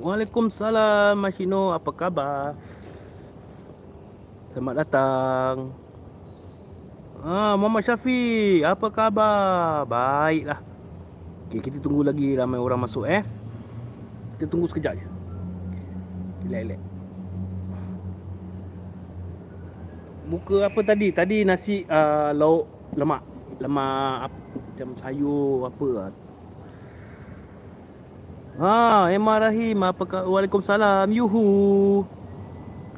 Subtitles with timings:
[0.00, 2.56] Waalaikumsalam Mashino, apa khabar?
[4.48, 5.76] Selamat datang.
[7.20, 9.84] Ah, Muhammad Syafiq, apa khabar?
[9.84, 10.64] Baiklah.
[11.52, 13.20] Okey, kita tunggu lagi ramai orang masuk eh.
[14.40, 15.04] Kita tunggu sekejap je.
[16.48, 16.80] Relax, relax.
[20.32, 21.12] Buka apa tadi?
[21.12, 23.20] Tadi nasi uh, lauk lemak.
[23.60, 26.29] Lemak macam sayur apa lah.
[28.60, 30.28] Ha, Emma Rahim, apa khabar?
[30.28, 31.08] Waalaikumsalam.
[31.16, 32.04] Yuhu.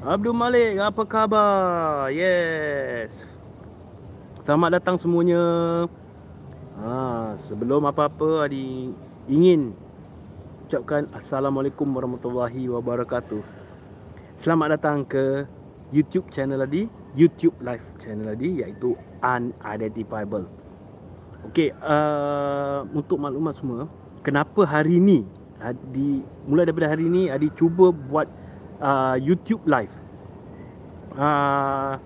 [0.02, 2.10] Abdul Malik, apa khabar?
[2.10, 3.30] Yes.
[4.42, 5.38] Selamat datang semuanya.
[6.82, 8.90] Ha, sebelum apa-apa Adi
[9.30, 9.70] ingin
[10.66, 13.46] ucapkan Assalamualaikum warahmatullahi wabarakatuh.
[14.42, 15.46] Selamat datang ke
[15.94, 20.50] YouTube channel Adi, YouTube live channel Adi iaitu Unidentifiable.
[21.46, 23.86] Okey, uh, untuk maklumat semua,
[24.26, 25.22] kenapa hari ini
[25.62, 28.26] Adi mulai daripada hari ini Adi cuba buat
[28.82, 29.94] uh, YouTube live.
[31.14, 31.96] Uh,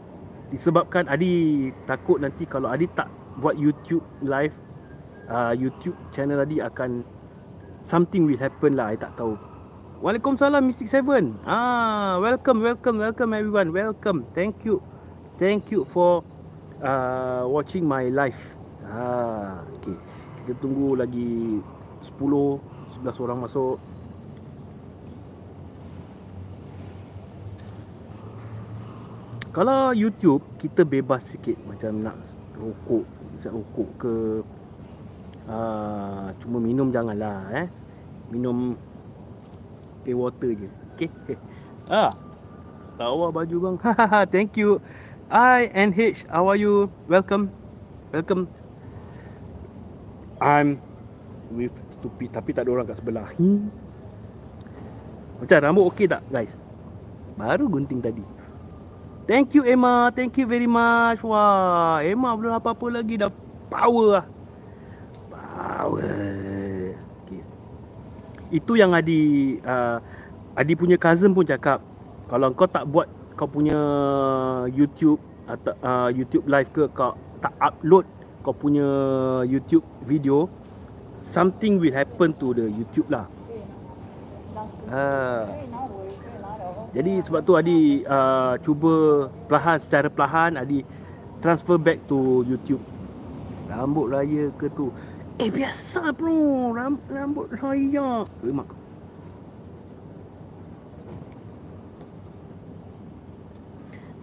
[0.52, 3.08] disebabkan Adi takut nanti kalau Adi tak
[3.40, 4.54] buat YouTube live
[5.32, 7.02] uh, YouTube channel Adi akan
[7.82, 9.34] something will happen lah Adi tak tahu.
[10.04, 11.40] Waalaikumsalam Mystic Seven.
[11.48, 13.72] Ah, welcome, welcome, welcome everyone.
[13.72, 14.28] Welcome.
[14.36, 14.84] Thank you.
[15.40, 16.20] Thank you for
[16.84, 18.36] uh, watching my live.
[18.84, 19.96] Ah, okay.
[20.44, 21.64] Kita tunggu lagi
[22.04, 23.78] 10 11 orang masuk
[29.56, 32.20] Kalau YouTube kita bebas sikit macam nak
[32.60, 33.08] rokok,
[33.40, 34.14] nak rokok ke
[35.48, 37.66] uh, cuma minum janganlah eh.
[38.28, 38.76] Minum
[40.04, 40.68] plain water je.
[40.92, 41.10] Okey.
[41.86, 42.10] Ah.
[42.98, 43.76] Tawa baju bang.
[44.34, 44.82] Thank you.
[45.30, 46.90] I NH, how are you?
[47.06, 47.54] Welcome.
[48.10, 48.50] Welcome.
[50.42, 50.82] I'm
[51.54, 53.26] with stupid tapi tak ada orang kat sebelah.
[53.34, 53.66] Hmm.
[55.42, 56.54] Macam rambut okey tak guys?
[57.34, 58.22] Baru gunting tadi.
[59.26, 61.18] Thank you Emma, thank you very much.
[61.26, 63.34] Wah, Emma belum apa-apa lagi dah
[63.66, 64.24] power lah.
[65.34, 66.94] Power.
[67.26, 67.42] Okay.
[68.54, 69.98] Itu yang Adi uh,
[70.54, 71.82] Adi punya cousin pun cakap
[72.30, 73.76] kalau kau tak buat kau punya
[74.70, 75.18] YouTube
[75.50, 78.06] atau uh, YouTube live ke kau tak upload
[78.46, 78.86] kau punya
[79.42, 80.46] YouTube video
[81.26, 83.26] something will happen to the YouTube lah.
[84.86, 85.44] Uh,
[86.94, 90.86] jadi sebab tu Adi uh, cuba perlahan secara perlahan Adi
[91.42, 92.80] transfer back to YouTube.
[93.66, 94.94] Rambut raya ke tu?
[95.36, 98.24] Eh biasa bro, Ram, rambut raya.
[98.46, 98.70] Eh mak.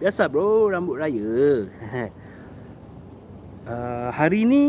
[0.02, 1.68] Biasa bro, rambut raya.
[3.70, 4.62] uh, hari ni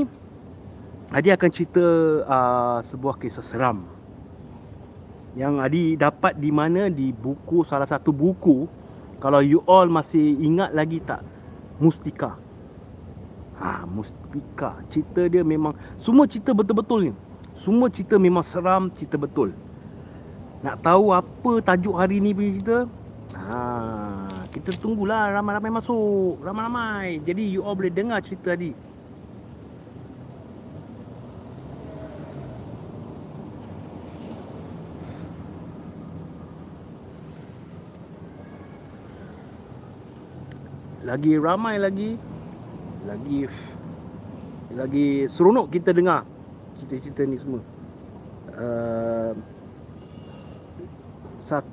[1.14, 1.86] Adi akan cerita
[2.26, 3.86] uh, sebuah kisah seram
[5.36, 8.66] yang Adi dapat di mana di buku salah satu buku
[9.20, 11.22] kalau you all masih ingat lagi tak
[11.76, 12.40] Mustika.
[13.60, 14.80] Ha, Mustika.
[14.92, 17.14] Cerita dia memang semua cerita betul-betul ni.
[17.56, 19.56] Semua cerita memang seram, cerita betul.
[20.64, 22.78] Nak tahu apa tajuk hari ni punya cerita?
[23.36, 23.58] Ha,
[24.52, 26.40] kita tunggulah ramai-ramai masuk.
[26.44, 27.20] Ramai-ramai.
[27.24, 28.72] Jadi you all boleh dengar cerita tadi.
[41.06, 42.18] Lagi ramai lagi
[43.06, 43.46] lagi
[44.74, 46.26] lagi seronok kita dengar
[46.76, 47.62] cerita-cerita ni semua.
[48.56, 49.32] Uh,
[51.40, 51.64] sat,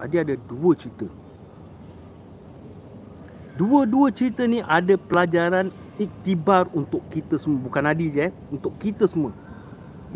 [0.00, 1.06] ada ada dua cerita.
[3.60, 5.68] Dua-dua cerita ni ada pelajaran
[6.00, 7.60] iktibar untuk kita semua.
[7.60, 9.30] Bukan Adi je eh untuk kita semua.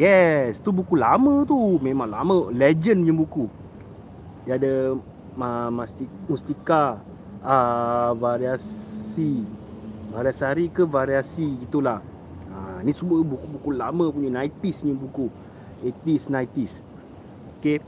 [0.01, 1.79] Yes tu buku lama tu.
[1.79, 2.49] Memang lama.
[2.51, 3.45] Legend punya buku.
[4.49, 4.97] Dia ada
[6.27, 6.99] Mustika
[7.43, 9.45] uh, variasi
[10.13, 12.05] variasi ke variasi gitulah.
[12.53, 15.27] Ha, ni semua buku-buku lama punya 90s punya buku.
[15.83, 16.73] 80s 90s.
[17.59, 17.79] Okey.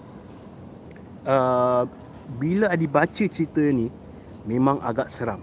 [1.25, 1.85] Uh,
[2.41, 3.93] bila Adi baca cerita ni
[4.49, 5.41] memang agak seram.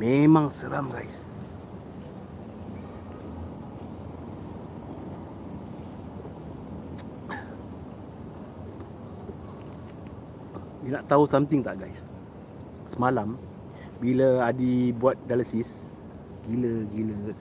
[0.00, 1.28] Memang seram guys.
[10.88, 12.08] You nak tahu something tak guys?
[12.98, 13.38] Semalam
[14.02, 15.70] bila Adi buat dialisis
[16.42, 17.34] gila-gila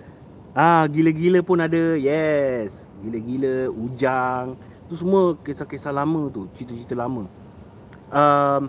[0.53, 2.73] ah gila-gila pun ada yes.
[2.97, 4.57] Gila-gila ujang.
[4.89, 7.29] Tu semua kisah-kisah lama tu cerita-cerita lama.
[8.09, 8.63] Um,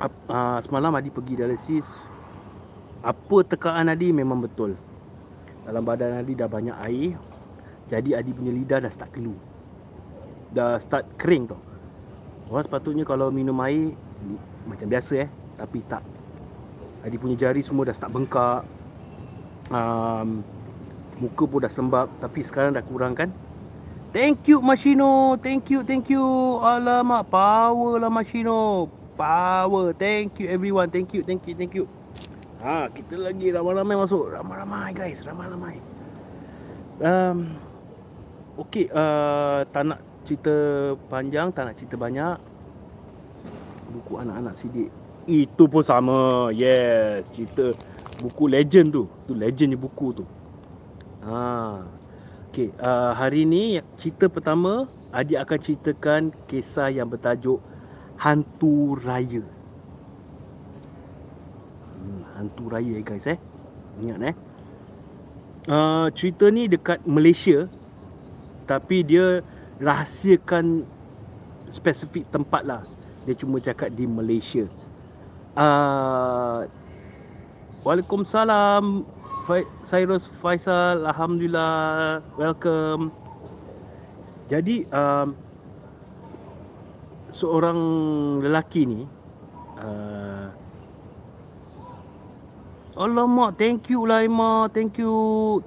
[0.00, 1.84] uh, semalam Adi pergi dialisis
[3.04, 4.08] apa tekanan Adi?
[4.08, 4.72] Memang betul.
[5.68, 7.20] Dalam badan Adi dah banyak air.
[7.92, 9.36] Jadi Adi punya lidah dah start keluar
[10.52, 11.60] dah start kering tau.
[12.48, 13.92] Orang sepatutnya kalau minum air
[14.68, 16.04] macam biasa eh, tapi tak.
[17.08, 18.68] Dia punya jari semua dah start bengkak.
[19.72, 20.44] Um,
[21.16, 23.32] muka pun dah sembab tapi sekarang dah kurang kan.
[24.12, 25.36] Thank you Mashino.
[25.40, 26.24] Thank you, thank you.
[26.60, 28.92] Alamak, power lah Mashino.
[29.16, 29.96] Power.
[29.96, 30.92] Thank you everyone.
[30.92, 31.88] Thank you, thank you, thank you.
[32.58, 34.34] Ha, kita lagi ramai-ramai masuk.
[34.34, 35.78] Ramai-ramai guys, ramai-ramai.
[36.98, 37.54] Um,
[38.58, 40.54] okay, uh, tak nak cerita
[41.06, 42.57] panjang, tak nak cerita banyak.
[43.88, 44.88] Buku anak-anak sidik.
[45.28, 46.48] Itu pun sama.
[46.52, 47.72] Yes, cerita
[48.20, 49.04] buku legend tu.
[49.24, 50.24] Tu legend ni buku tu.
[51.24, 51.84] Ha,
[52.48, 57.60] Okey, uh, hari ni cerita pertama Adi akan ceritakan kisah yang bertajuk
[58.16, 59.44] Hantu Raya.
[61.96, 63.38] Hmm, hantu Raya guys eh.
[64.00, 64.36] Ingat eh.
[65.68, 67.68] Uh, cerita ni dekat Malaysia
[68.64, 69.44] tapi dia
[69.78, 70.82] rahsiakan
[71.68, 72.82] spesifik tempat lah.
[73.28, 74.64] Dia cuma cakap di Malaysia.
[75.52, 76.64] Uh,
[77.84, 79.04] Waalaikumsalam
[79.84, 83.12] Cyrus Faisal Alhamdulillah Welcome.
[84.48, 85.36] Jadi um,
[87.28, 87.76] Seorang
[88.40, 89.04] lelaki ni
[89.76, 90.48] uh,
[92.96, 95.12] Alamak Thank you lah Ima Thank you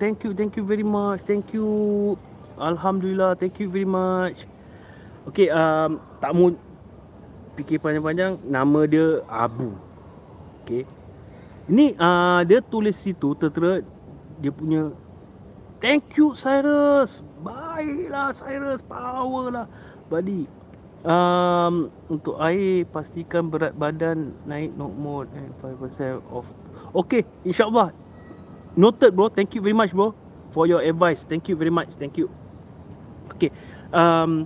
[0.01, 1.21] Thank you Thank you very much.
[1.29, 2.17] Thank you.
[2.57, 4.49] Alhamdulillah Thank you very much.
[5.29, 6.49] Okay um, Tak mau
[7.59, 9.75] Fikir panjang-panjang Nama dia Abu
[10.63, 10.88] Okay
[11.71, 13.80] Ni uh, dia tulis situ tertera
[14.42, 14.89] dia punya
[15.81, 17.25] Thank you Cyrus.
[17.42, 19.65] Baiklah Cyrus, power lah.
[20.13, 20.45] Buddy.
[21.01, 26.45] Um, untuk air pastikan berat badan naik not more than 5% of
[26.94, 27.89] Okay, insyaAllah
[28.77, 30.13] Noted bro, thank you very much bro
[30.54, 32.30] For your advice, thank you very much, thank you
[33.33, 33.50] Okay,
[33.89, 34.45] um,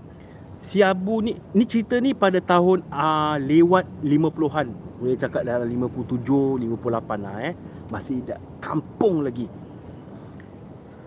[0.65, 4.67] si Abu ni ni cerita ni pada tahun uh, lewat 50-an.
[4.97, 7.53] Boleh cakap dalam 57, 58 lah eh.
[7.93, 9.45] Masih dah kampung lagi.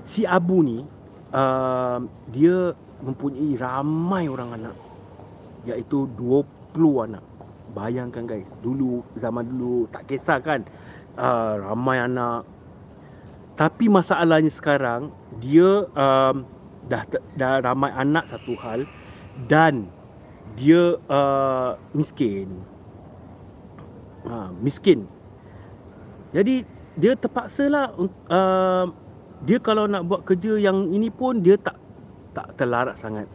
[0.07, 0.79] Si Abu ni
[1.35, 1.99] uh,
[2.31, 2.73] dia
[3.03, 4.77] mempunyai ramai orang anak.
[5.67, 6.47] Iaitu 20
[7.11, 7.25] anak.
[7.75, 10.63] Bayangkan guys, dulu zaman dulu tak kisah kan
[11.19, 12.47] uh, ramai anak.
[13.59, 15.11] Tapi masalahnya sekarang
[15.43, 16.47] dia um,
[16.87, 17.03] dah
[17.35, 18.87] dah ramai anak satu hal
[19.47, 19.87] dan
[20.59, 22.51] dia uh, miskin.
[24.27, 25.07] Ha, miskin.
[26.35, 26.67] Jadi
[26.99, 27.95] dia terpaksa lah
[28.27, 28.91] uh,
[29.47, 31.79] dia kalau nak buat kerja yang ini pun dia tak
[32.35, 33.31] tak terlarat sangat.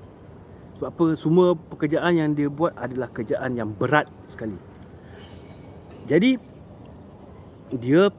[0.75, 4.59] Sebab apa semua pekerjaan yang dia buat adalah kerjaan yang berat sekali.
[6.11, 6.35] Jadi
[7.79, 8.11] dia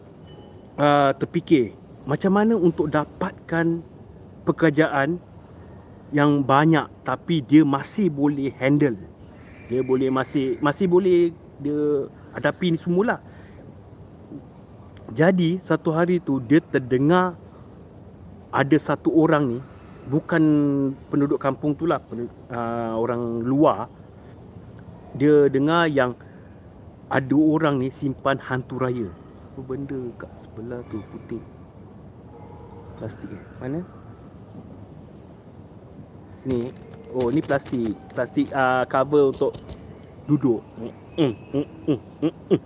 [0.80, 1.76] uh, terfikir
[2.09, 3.85] macam mana untuk dapatkan
[4.49, 5.20] pekerjaan
[6.14, 8.94] yang banyak tapi dia masih boleh handle.
[9.66, 12.06] Dia boleh masih masih boleh dia
[12.38, 13.18] hadapi ni semualah.
[15.11, 17.35] Jadi satu hari tu dia terdengar
[18.54, 19.61] ada satu orang ni
[20.06, 20.42] bukan
[21.11, 23.90] penduduk kampung tu lah uh, orang luar
[25.18, 26.14] dia dengar yang
[27.11, 29.11] ada orang ni simpan hantu raya.
[29.54, 31.42] Apa benda kat sebelah tu putih.
[32.99, 33.42] Plastik eh?
[33.59, 33.83] Mana?
[36.44, 36.70] Ni
[37.12, 37.96] oh ni plastik.
[38.12, 39.52] Plastik uh, cover untuk
[40.28, 40.60] duduk.
[40.80, 42.60] Mm, mm, mm, mm, mm.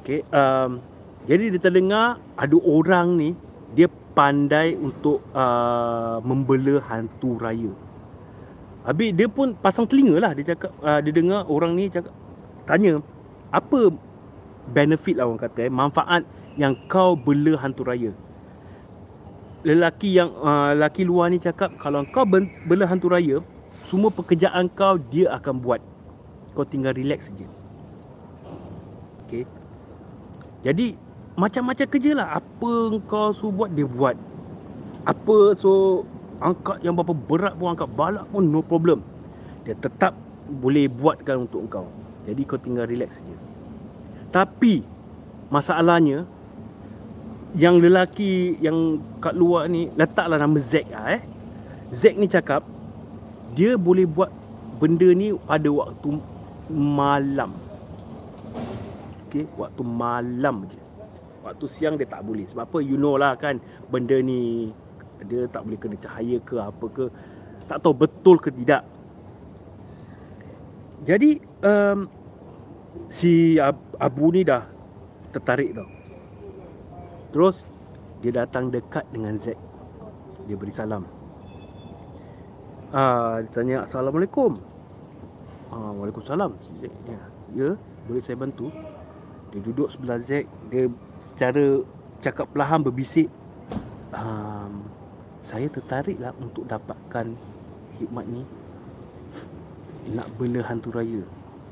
[0.00, 0.82] okay um,
[1.28, 3.30] jadi dia terdengar ada orang ni
[3.76, 3.86] dia
[4.16, 7.70] pandai untuk uh, membela hantu raya.
[8.80, 10.32] Habis dia pun pasang telinga lah.
[10.32, 12.16] Dia cakap uh, Dia dengar orang ni cakap
[12.64, 12.96] Tanya
[13.52, 13.92] Apa
[14.72, 16.24] benefit lah orang kata eh, Manfaat
[16.56, 18.10] yang kau bela hantu raya
[19.60, 22.24] lelaki yang uh, lelaki luar ni cakap kalau kau
[22.68, 23.44] bela hantu raya
[23.84, 25.80] semua pekerjaan kau dia akan buat.
[26.54, 27.46] Kau tinggal relax saja.
[29.26, 29.44] Okey.
[30.62, 30.94] Jadi
[31.34, 32.28] macam-macam kerja lah.
[32.38, 34.14] Apa kau suruh buat dia buat.
[35.08, 36.04] Apa so
[36.38, 39.00] angkat yang berapa berat pun angkat balak pun no problem.
[39.64, 40.14] Dia tetap
[40.50, 41.86] boleh buatkan untuk kau
[42.24, 43.36] jadi kau tinggal relax saja.
[44.30, 44.84] Tapi
[45.48, 46.28] masalahnya
[47.58, 51.22] yang lelaki yang kat luar ni letaklah nama Zack ah eh.
[51.90, 52.62] Zack ni cakap
[53.58, 54.30] dia boleh buat
[54.78, 56.22] benda ni pada waktu
[56.70, 57.50] malam.
[59.26, 60.78] Okey, waktu malam je.
[61.42, 62.46] Waktu siang dia tak boleh.
[62.46, 62.78] Sebab apa?
[62.78, 63.58] You know lah kan
[63.90, 64.70] benda ni
[65.26, 67.04] dia tak boleh kena cahaya ke apa ke.
[67.66, 68.86] Tak tahu betul ke tidak.
[71.02, 72.06] Jadi um,
[73.10, 73.58] si
[73.98, 74.62] Abu ni dah
[75.34, 75.99] tertarik tau.
[77.30, 77.66] Terus
[78.20, 79.54] dia datang dekat dengan Z.
[80.46, 81.06] Dia beri salam.
[82.90, 84.58] Ah, dia tanya Assalamualaikum.
[85.70, 86.50] Ah, Waalaikumsalam.
[86.82, 87.18] Ya,
[87.54, 87.68] ya,
[88.10, 88.74] boleh saya bantu?
[89.54, 90.90] Dia duduk sebelah Zack, dia
[91.34, 91.82] secara
[92.18, 93.30] cakap perlahan berbisik.
[94.10, 94.82] Um,
[95.46, 97.34] saya tertariklah untuk dapatkan
[98.02, 98.42] hikmat ni
[100.10, 101.22] nak bela hantu raya.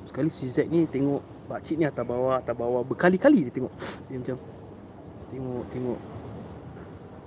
[0.07, 3.75] Sekali si Zack ni tengok pak cik ni atas bawah atas bawah berkali-kali dia tengok.
[4.07, 4.37] Dia macam
[5.29, 6.01] tengok tengok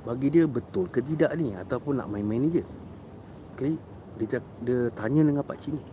[0.01, 2.63] bagi dia betul ke tidak ni ataupun nak main-main je.
[3.53, 3.77] Sekali
[4.17, 5.84] dia dia tanya dengan pak cik ni.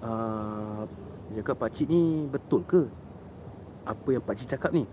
[0.00, 0.86] Uh,
[1.30, 2.86] dia cakap pak cik ni betul ke
[3.84, 4.86] apa yang pak cik cakap ni?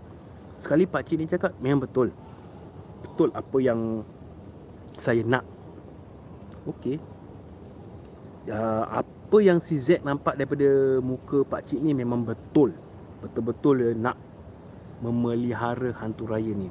[0.58, 2.10] Sekali pak cik ni cakap memang betul.
[3.06, 4.02] Betul apa yang
[4.98, 5.46] saya nak.
[6.66, 6.98] Okey.
[8.50, 12.74] Uh, apa yang si Z nampak daripada muka pak cik ni memang betul.
[13.22, 14.18] Betul-betul nak
[15.04, 16.68] memelihara hantu raya ni.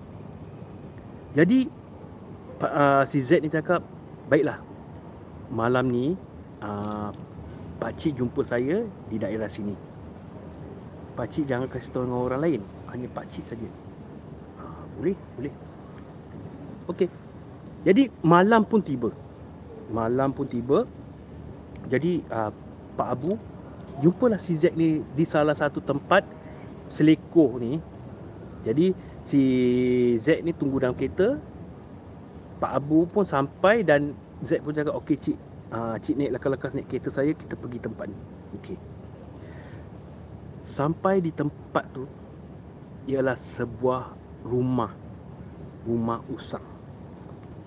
[1.38, 1.69] Jadi
[2.63, 3.84] uh, si Z ni cakap,
[4.27, 4.60] "Baiklah.
[5.48, 6.05] Malam ni
[6.60, 7.10] uh,
[7.77, 9.75] pak cik jumpa saya di daerah sini.
[11.15, 13.67] Pak cik jangan kasih tahu dengan orang lain, hanya pak cik saja."
[14.60, 15.53] Uh, boleh, boleh.
[16.91, 17.07] Okey.
[17.88, 19.13] Jadi malam pun tiba.
[19.88, 20.84] Malam pun tiba
[21.88, 22.51] jadi uh,
[23.00, 23.39] Pak Abu
[24.03, 26.27] jumpalah si Zack ni di salah satu tempat
[26.91, 27.79] selekoh ni.
[28.67, 28.91] Jadi
[29.24, 29.41] si
[30.19, 31.39] Zack ni tunggu dalam kereta.
[32.57, 35.38] Pak Abu pun sampai dan Zack pun cakap okey cik
[35.71, 38.17] uh, cik naik lekas-lekas naik kereta saya kita pergi tempat ni.
[38.59, 38.77] Okey.
[40.62, 42.03] Sampai di tempat tu
[43.07, 44.12] ialah sebuah
[44.43, 44.91] rumah
[45.88, 46.65] rumah usang.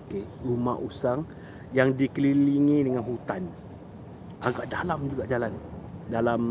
[0.05, 1.25] Okey, rumah usang
[1.71, 3.47] yang dikelilingi dengan hutan
[4.43, 5.53] agak dalam juga jalan
[6.11, 6.41] dalam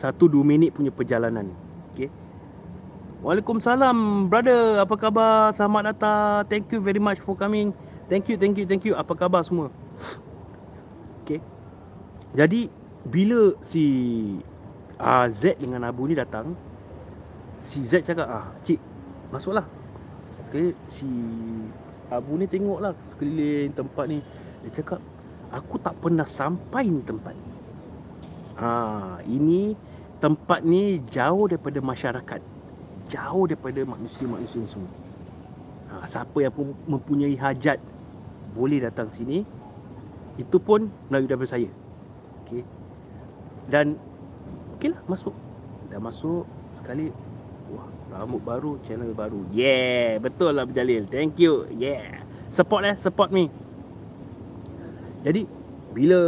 [0.00, 1.52] 1 2 minit punya perjalanan
[3.20, 4.80] Waalaikumsalam brother.
[4.80, 5.52] Apa khabar?
[5.52, 6.48] Selamat datang.
[6.48, 7.76] Thank you very much for coming.
[8.08, 8.96] Thank you thank you thank you.
[8.96, 9.68] Apa khabar semua?
[11.22, 11.44] Okey
[12.34, 12.70] jadi
[13.04, 13.84] bila si
[15.02, 16.54] uh, Z dengan Abu ni datang
[17.58, 18.78] si Z cakap ah cik
[19.34, 19.66] masuklah.
[20.46, 21.06] Sekali si
[22.10, 24.18] Abu ni tengoklah sekeliling tempat ni.
[24.64, 25.00] Dia cakap
[25.50, 27.34] aku tak pernah sampai ni tempat.
[28.60, 29.74] Ha, ini
[30.20, 32.49] tempat ni jauh daripada masyarakat.
[33.10, 34.86] Jauh daripada manusia-manusia semua.
[35.90, 36.54] Ha, siapa yang
[36.86, 37.82] mempunyai hajat
[38.54, 39.42] boleh datang sini.
[40.38, 41.70] Itu pun melalui daripada saya.
[42.46, 42.62] Okey.
[43.66, 43.98] Dan
[44.78, 45.34] okeylah masuk.
[45.90, 46.46] Dah masuk
[46.78, 47.10] sekali
[47.74, 49.42] wah rambut baru, channel baru.
[49.50, 51.10] Yeah, betul lah Berjalil.
[51.10, 51.66] Thank you.
[51.74, 52.22] Yeah.
[52.50, 53.50] Support eh, support me.
[55.26, 55.46] Jadi
[55.90, 56.20] bila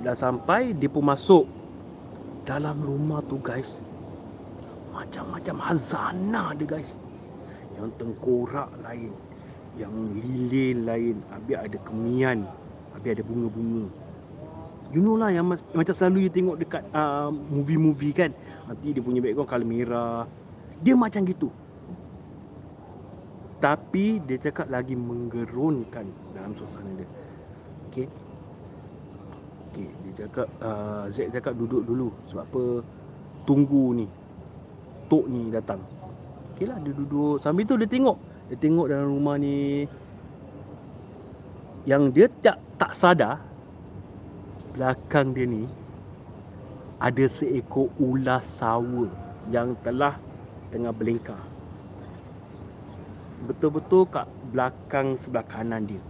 [0.00, 1.44] dah sampai dia pun masuk
[2.46, 3.82] dalam rumah tu guys.
[4.90, 6.98] Macam-macam hazana dia guys.
[7.78, 9.14] Yang tengkorak lain,
[9.78, 12.44] yang lilin lain, habis ada kemian,
[12.92, 13.86] habis ada bunga-bunga.
[14.90, 18.34] You know lah yang macam selalu you tengok dekat uh, movie-movie kan.
[18.66, 20.26] Nanti dia punya background color merah.
[20.82, 21.46] Dia macam gitu.
[23.62, 27.06] Tapi dia cakap lagi menggerunkan dalam suasana dia.
[27.86, 28.10] Okey.
[29.70, 32.62] Okey, dia cakap uh, Z cakap duduk dulu sebab apa
[33.46, 34.06] tunggu ni.
[35.10, 35.82] Tok ni datang.
[36.54, 37.42] Okeylah dia duduk.
[37.42, 38.16] Sambil tu dia tengok.
[38.46, 39.90] Dia tengok dalam rumah ni
[41.88, 43.40] yang dia tak tak sadar
[44.76, 45.64] belakang dia ni
[47.00, 49.08] ada seekor ular sawa
[49.48, 50.20] yang telah
[50.68, 51.40] tengah berlengkar.
[53.48, 56.02] Betul-betul kat belakang sebelah kanan dia.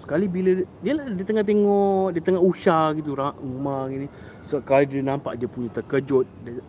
[0.00, 4.08] Sekali bila dia lah dia tengah tengok, dia tengah usah gitu rumah gini.
[4.40, 6.24] Sekali dia nampak dia punya terkejut.
[6.40, 6.64] Dia,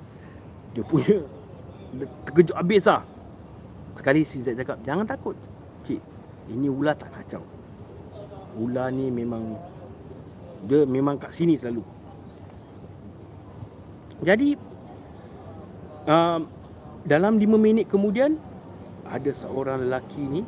[0.77, 1.17] dia punya
[2.29, 3.01] terkejut habis lah.
[3.97, 5.33] Sekali si Zaid cakap, jangan takut.
[5.81, 5.97] Cik,
[6.53, 7.41] ini ular tak kacau.
[8.53, 9.57] Ular ni memang
[10.69, 11.81] dia memang kat sini selalu.
[14.21, 14.53] Jadi
[16.05, 16.45] um,
[17.05, 18.37] dalam 5 minit kemudian
[19.07, 20.41] ada seorang lelaki ni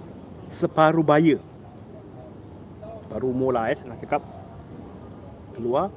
[0.50, 1.38] separuh baya
[3.10, 4.22] baru mula eh nak cakap
[5.54, 5.90] keluar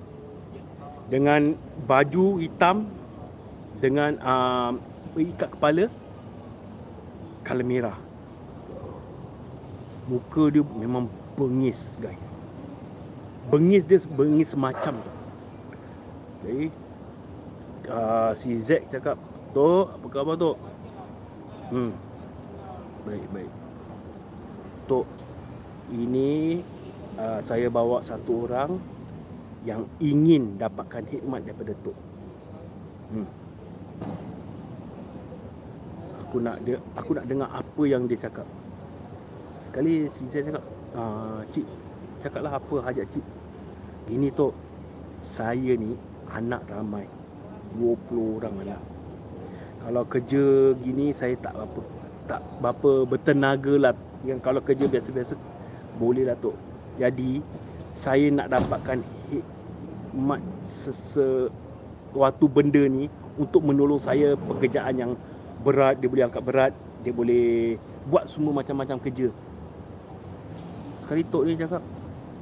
[1.12, 1.52] dengan
[1.84, 2.88] baju hitam
[3.82, 4.72] dengan uh,
[5.18, 5.90] ikat kepala
[7.42, 7.98] color merah
[10.06, 12.22] muka dia memang bengis guys
[13.50, 15.12] bengis dia bengis semacam tu
[16.42, 16.66] jadi
[17.90, 19.18] uh, si Zack cakap
[19.52, 20.56] Tok, apa khabar Tok?
[21.68, 21.92] Hmm.
[23.04, 23.52] Baik, baik.
[24.88, 25.04] Tok,
[25.92, 26.64] ini
[27.20, 28.80] uh, saya bawa satu orang
[29.68, 31.98] yang ingin dapatkan hikmat daripada Tok.
[33.12, 33.28] Hmm.
[36.32, 38.48] Aku nak dia aku nak dengar apa yang dia cakap.
[39.68, 40.64] Kali si Zain cakap,
[40.96, 41.68] ah, cik,
[42.24, 43.20] Cakaplah apa hajat cik?
[44.08, 44.48] Gini tu
[45.20, 45.92] Saya ni
[46.32, 47.04] Anak ramai.
[47.76, 48.80] 20 orang anak.
[49.84, 51.84] Kalau kerja gini Saya tak apa
[52.24, 53.92] Tak berapa bertenaga lah.
[54.24, 55.36] Yang kalau kerja biasa-biasa
[56.00, 56.56] Boleh lah tu
[56.96, 57.44] Jadi
[57.92, 65.12] Saya nak dapatkan Hikmat Sesuatu benda ni Untuk menolong saya Pekerjaan yang
[65.62, 66.73] Berat Dia boleh angkat berat
[67.07, 67.78] Dia boleh
[68.11, 69.31] Buat semua macam-macam kerja
[71.00, 71.83] Sekali Tok ni cakap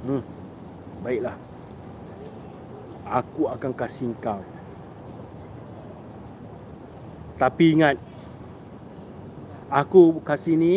[0.01, 0.25] Hmm.
[1.05, 1.37] Baiklah.
[3.05, 4.41] Aku akan kasih kau.
[7.37, 7.97] Tapi ingat
[9.73, 10.77] aku kasih ni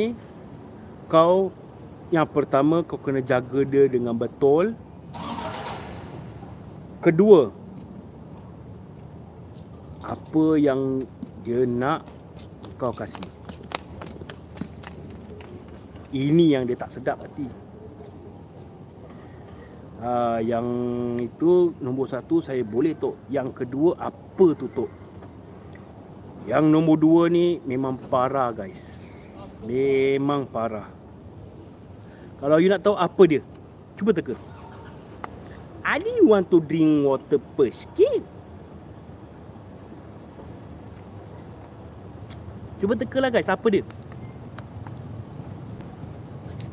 [1.12, 1.52] kau
[2.12, 4.76] yang pertama kau kena jaga dia dengan betul.
[7.04, 7.52] Kedua,
[10.08, 11.04] apa yang
[11.44, 12.08] dia nak
[12.84, 13.24] kau kasih.
[16.12, 17.48] Ini yang dia tak sedap hati.
[20.04, 20.68] Uh, yang
[21.24, 23.16] itu nombor satu saya boleh tok.
[23.32, 24.92] Yang kedua apa tu tok?
[26.44, 29.08] Yang nombor dua ni memang parah guys.
[29.64, 30.92] Memang parah.
[32.44, 33.40] Kalau you nak tahu apa dia,
[33.96, 34.36] cuba teka.
[36.24, 37.84] You want to drink water first?
[37.84, 38.33] Sikit.
[42.84, 43.88] Cuba teka lah guys, apa dia?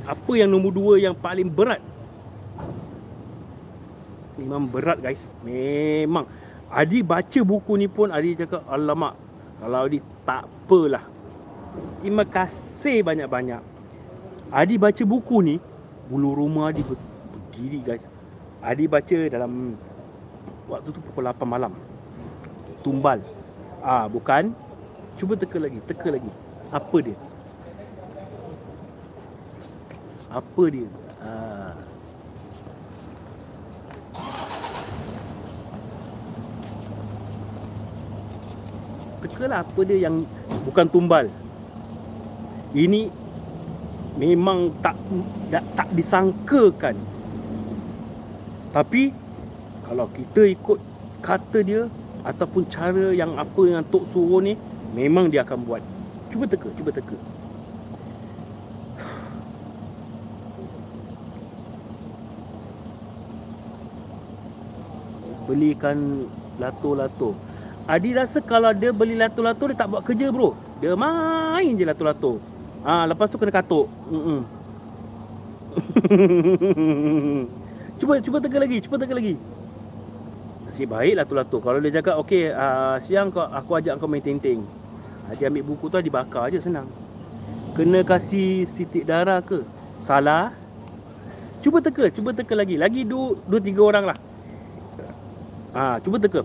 [0.03, 1.79] Apa yang nombor dua yang paling berat?
[4.35, 5.31] Memang berat guys.
[5.47, 6.27] Memang.
[6.67, 9.15] Adi baca buku ni pun Adi cakap alamak
[9.63, 11.07] kalau Adi tak apalah.
[12.03, 13.63] Terima kasih banyak-banyak.
[14.51, 15.63] Adi baca buku ni
[16.11, 18.03] bulu rumah Adi berdiri guys.
[18.67, 19.79] Adi baca dalam
[20.67, 21.71] waktu tu pukul 8 malam.
[22.83, 23.23] Tumbal.
[23.79, 24.70] Ah bukan
[25.21, 26.33] cuba teka lagi teka lagi
[26.73, 27.17] apa dia
[30.33, 30.89] apa dia
[31.21, 31.77] ah
[39.21, 40.25] teka lah apa dia yang
[40.65, 41.27] bukan tumbal.
[42.71, 43.11] Ini
[44.21, 44.97] memang tak
[45.51, 46.97] tak, tak disangkakan.
[48.71, 49.11] Tapi
[49.83, 50.79] kalau kita ikut
[51.21, 51.91] kata dia
[52.23, 54.55] ataupun cara yang apa yang tok suruh ni
[54.95, 55.83] memang dia akan buat.
[56.31, 57.17] Cuba teka, cuba teka.
[65.51, 66.31] Belikan
[66.63, 67.35] lato-lato.
[67.91, 70.55] Adi rasa kalau dia beli lato-lato dia tak buat kerja bro.
[70.79, 72.39] Dia main je lato-lato.
[72.87, 73.91] Ah ha, lepas tu kena katuk.
[78.01, 79.37] Cuba cuba teka lagi, cuba teka lagi.
[80.65, 81.61] Nasib baik lato-lato.
[81.61, 84.65] Kalau dia cakap okey uh, siang kau aku ajak kau main ting-ting.
[85.39, 86.89] Dia ambil buku tu dibakar je senang.
[87.79, 89.63] Kena kasih titik darah ke?
[90.03, 90.51] Salah.
[91.61, 92.81] Cuba teka, cuba teka lagi.
[92.81, 94.19] Lagi dua, dua tiga orang lah.
[95.71, 96.43] Ah, ha, cuba teka.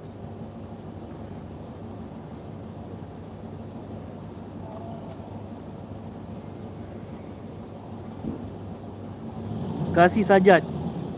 [9.95, 10.60] kasih sajat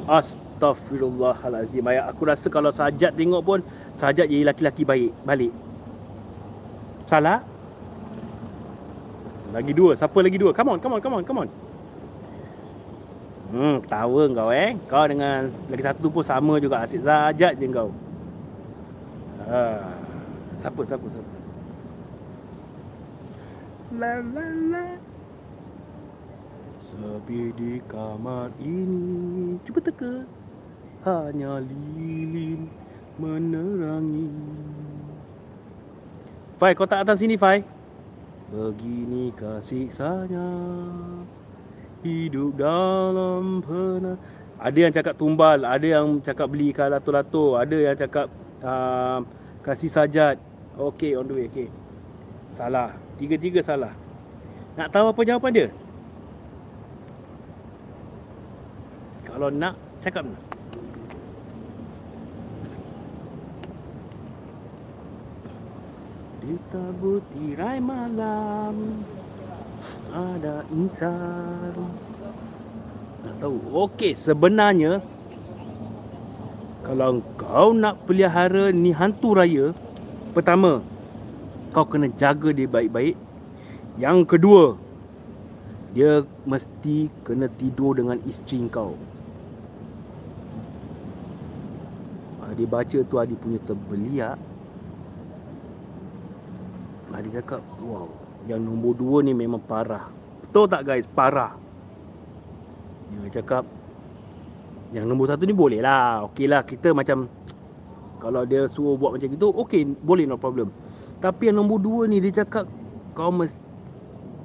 [0.05, 3.59] Astaghfirullahalazim Ayah aku rasa kalau sajat tengok pun
[3.97, 5.49] Sajat jadi laki-laki baik Balik
[7.09, 7.41] Salah
[9.57, 9.97] Lagi dua.
[9.97, 10.53] Siapa lagi dua?
[10.53, 11.49] Come on come on come on come on.
[13.49, 14.77] Hmm ketawa kau eh.
[14.85, 16.85] Kau dengan lagi satu pun sama juga.
[16.85, 17.89] Asyik sajat je kau.
[19.49, 19.81] Ha.
[20.53, 21.31] Siapa siapa siapa?
[23.97, 24.45] La la
[24.77, 24.85] la.
[26.85, 30.21] Sepi di kamar ini Cuba teka.
[31.01, 32.69] Hanya lilin
[33.17, 34.29] menerangi.
[36.57, 37.76] Fai, kau tak datang sini, Fai?
[38.47, 40.47] Begini kasih saya
[41.99, 44.15] Hidup dalam pernah
[44.55, 48.31] Ada yang cakap tumbal Ada yang cakap beli lato-lato Ada yang cakap
[48.63, 49.19] uh,
[49.59, 50.39] Kasih sajat
[50.79, 51.67] Okay, on the way, okay
[52.47, 53.91] Salah Tiga-tiga salah
[54.79, 55.67] Nak tahu apa jawapan dia?
[59.27, 60.46] Kalau nak cakap nak.
[66.47, 69.03] Di tabut tirai malam
[70.15, 71.75] ada insan.
[73.19, 73.59] Tak tahu.
[73.75, 75.03] Okey, sebenarnya
[76.87, 79.75] kalau kau nak pelihara ni hantu raya,
[80.31, 80.79] pertama
[81.75, 83.19] kau kena jaga dia baik-baik.
[83.99, 84.79] Yang kedua,
[85.91, 88.95] dia mesti kena tidur dengan isteri kau.
[92.47, 94.39] Adi baca tu Adi punya terbeliak
[97.17, 98.13] Adi cakap Wow
[98.45, 100.05] Yang nombor dua ni memang parah.
[100.45, 101.09] Betul tak guys?
[101.09, 101.57] Parah.
[103.09, 103.65] Dia cakap
[104.93, 106.29] Yang nombor satu ni boleh lah.
[106.29, 107.25] Okey lah kita macam
[108.21, 110.69] Kalau dia suruh buat macam gitu Okey boleh no problem.
[111.17, 112.69] Tapi yang nombor dua ni dia cakap
[113.17, 113.57] Kau mesti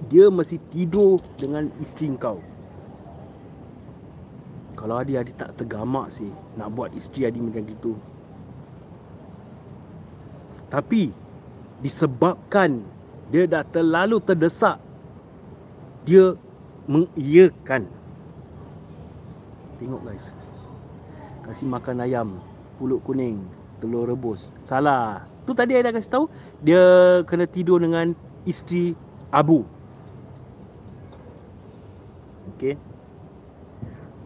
[0.08, 2.40] Dia mesti tidur dengan isteri kau.
[4.72, 7.92] Kalau adik-adik tak tergamak sih Nak buat isteri adik macam gitu.
[10.72, 11.21] Tapi
[11.83, 12.87] Disebabkan
[13.35, 14.79] Dia dah terlalu terdesak
[16.07, 16.38] Dia
[16.83, 17.87] Mengiyakan.
[19.79, 20.35] Tengok guys.
[21.47, 22.29] Kasih makan ayam
[22.79, 23.42] Pulut kuning
[23.83, 24.55] Telur rebus.
[24.62, 25.27] Salah.
[25.42, 26.25] Tu tadi saya dah kasih tahu
[26.62, 26.83] Dia
[27.27, 28.14] kena tidur dengan
[28.47, 28.95] Isteri
[29.35, 29.66] Abu.
[32.55, 32.79] Okay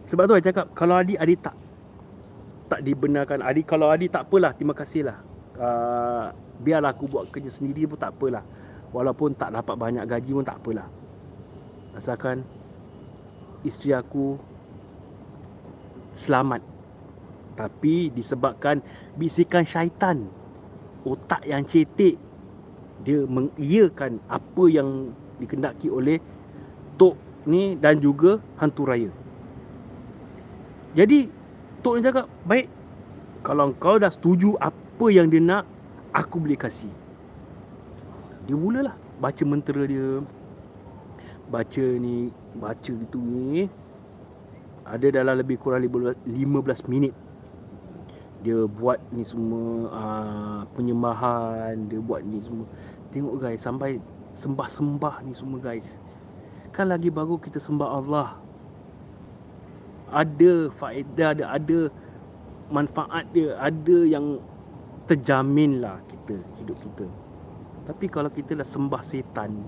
[0.09, 1.57] Sebab tu saya cakap Kalau adik Adik tak
[2.69, 3.41] Tak dibenarkan.
[3.41, 5.17] Adik kalau adik tak apalah Terima kasih lah
[5.57, 6.27] uh,
[6.61, 8.41] Biarlah aku buat kerja sendiri pun tak apalah.
[8.95, 10.87] Walaupun tak dapat banyak gaji pun tak apalah.
[11.93, 12.45] Asalkan
[13.65, 14.37] Isteri aku
[16.13, 16.61] selamat.
[17.57, 18.85] Tapi disebabkan
[19.17, 20.29] bisikan syaitan
[21.01, 22.15] otak yang cetek
[23.01, 26.21] dia mengiyakan apa yang dikendaki oleh
[27.01, 27.17] tok
[27.49, 29.09] ni dan juga hantu raya.
[30.93, 31.29] Jadi
[31.81, 32.67] tok ni cakap baik
[33.41, 35.65] kalau kau dah setuju apa yang dia nak
[36.17, 36.89] aku boleh kasih.
[38.49, 38.97] Dia mulalah.
[39.21, 40.25] Baca mentera dia.
[41.47, 43.69] Baca ni baca gitu ni.
[44.87, 46.25] Ada dalam lebih kurang 15
[46.89, 47.13] minit.
[48.41, 51.85] Dia buat ni semua uh, penyembahan.
[51.85, 52.65] Dia buat ni semua.
[53.13, 54.01] Tengok guys sampai
[54.33, 56.01] sembah-sembah ni semua guys.
[56.73, 58.29] Kan lagi baru kita sembah Allah.
[60.07, 61.79] Ada faedah dia ada
[62.71, 64.39] manfaat dia ada yang
[65.07, 67.07] terjamin lah kita hidup kita.
[67.87, 69.63] Tapi kalau kita dah sembah setan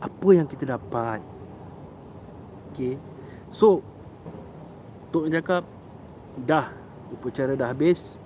[0.00, 1.20] apa yang kita dapat?
[2.72, 2.96] Okay
[3.52, 3.84] so
[5.12, 5.64] Tok cakap
[6.46, 6.72] Dah
[7.12, 8.16] Upacara dah habis.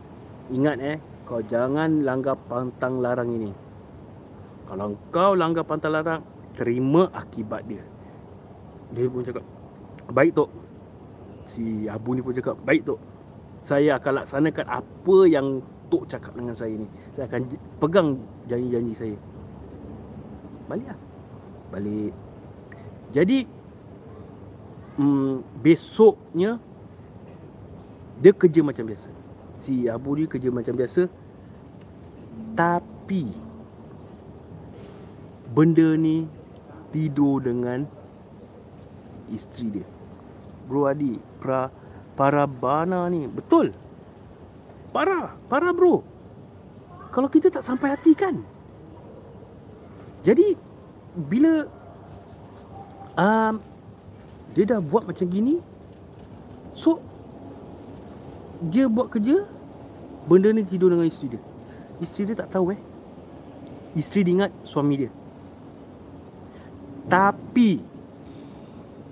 [0.55, 3.51] Ingat eh Kau jangan langgar pantang larang ini.
[4.69, 6.23] Kalau kau langgar pantang larang
[6.55, 7.83] Terima akibat dia.
[8.95, 9.43] Dia pun cakap
[10.15, 10.51] Baik Tok.
[11.49, 13.01] Si Abu ni pun cakap Baik Tok.
[13.65, 17.43] Saya akan laksanakan apa yang Tok cakap dengan saya ni Saya akan
[17.79, 18.17] pegang
[18.49, 19.17] janji-janji saya.
[20.69, 20.99] Balik lah.
[21.73, 22.13] Balik.
[23.13, 23.39] Jadi
[24.97, 26.57] hmm, Besoknya
[28.23, 29.11] dia kerja macam biasa.
[29.59, 31.11] Si Abu ni kerja macam biasa.
[32.55, 33.25] Tapi
[35.55, 36.27] Benda ni
[36.95, 37.87] Tidur dengan
[39.29, 39.87] Isteri dia.
[40.65, 41.69] Bro Adi pra,
[42.15, 43.27] Para bana ni.
[43.29, 43.84] Betul
[44.95, 46.07] Parah Parah bro.
[47.11, 48.39] Kalau kita tak sampai hati kan?
[50.23, 50.55] Jadi
[51.19, 51.67] Bila
[53.19, 53.59] um,
[54.55, 55.59] Dia dah buat macam gini
[56.79, 57.03] So
[58.65, 59.45] dia buat kerja
[60.25, 61.43] benda ni tidur dengan isteri dia.
[62.01, 62.81] Isteri dia tak tahu eh.
[63.95, 65.11] Isteri dia ingat suami dia.
[67.07, 67.85] Tapi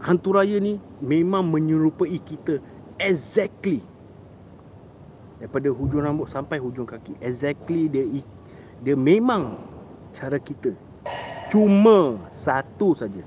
[0.00, 2.58] hantu raya ni memang menyerupai kita
[2.96, 3.84] exactly
[5.42, 8.07] daripada hujung rambut sampai hujung kaki exactly dia
[8.78, 9.59] dia memang
[10.14, 10.70] cara kita
[11.50, 13.26] cuma satu saja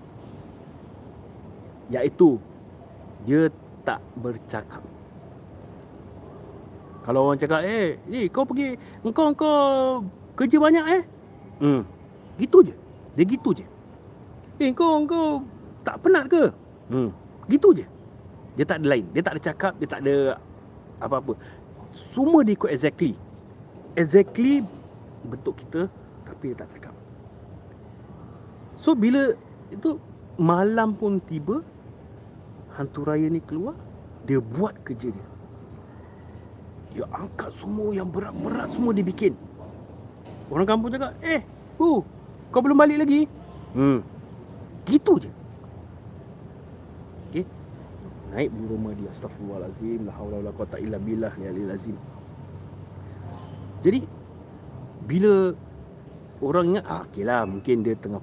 [1.91, 2.39] iaitu
[3.27, 3.51] dia
[3.83, 4.79] tak bercakap
[7.05, 8.73] kalau orang cakap, eh, ni kau pergi,
[9.05, 10.01] engkau engkau
[10.33, 11.01] kerja banyak eh?
[11.61, 11.81] Hmm.
[12.41, 12.73] Gitu je.
[13.13, 13.61] Dia gitu je.
[14.57, 15.45] Eh, kau engkau
[15.85, 16.49] tak penat ke?
[16.89, 17.13] Hmm.
[17.45, 17.85] Gitu je.
[18.57, 19.05] Dia tak ada lain.
[19.13, 20.41] Dia tak ada cakap, dia tak ada
[20.97, 21.37] apa-apa.
[21.95, 23.15] Semua dia ikut exactly.
[23.95, 24.67] Exactly
[25.23, 25.87] bentuk kita
[26.27, 26.95] tapi dia tak cakap.
[28.75, 29.31] So bila
[29.71, 29.97] itu
[30.35, 31.63] malam pun tiba
[32.75, 33.79] hantu raya ni keluar,
[34.27, 35.27] dia buat kerja dia.
[36.91, 39.31] Dia angkat semua yang berat-berat semua dia bikin.
[40.51, 41.41] Orang kampung cakap, eh,
[41.79, 42.03] hu,
[42.51, 43.25] kau belum balik lagi?
[43.71, 44.03] Hmm,
[44.83, 45.31] gitu je.
[48.35, 51.95] Naik bulu rumah dia, astagfirullahaladzim, la hawla wa la quwata illa billah, ya lazim.
[53.79, 54.03] Jadi,
[55.07, 55.55] bila
[56.43, 58.19] orang ingat, ah, okay lah, mungkin dia tengah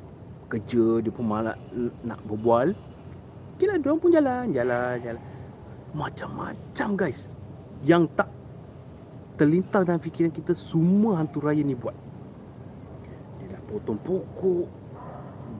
[0.52, 1.56] kerja, dia pun malas
[2.04, 2.76] nak berbual.
[3.56, 5.22] Okay lah, dia pun jalan, jalan, jalan.
[5.96, 7.32] Macam-macam guys.
[7.80, 8.28] Yang tak
[9.40, 11.96] terlintas dalam fikiran kita semua hantu raya ni buat.
[13.40, 14.68] Dia dah potong pokok,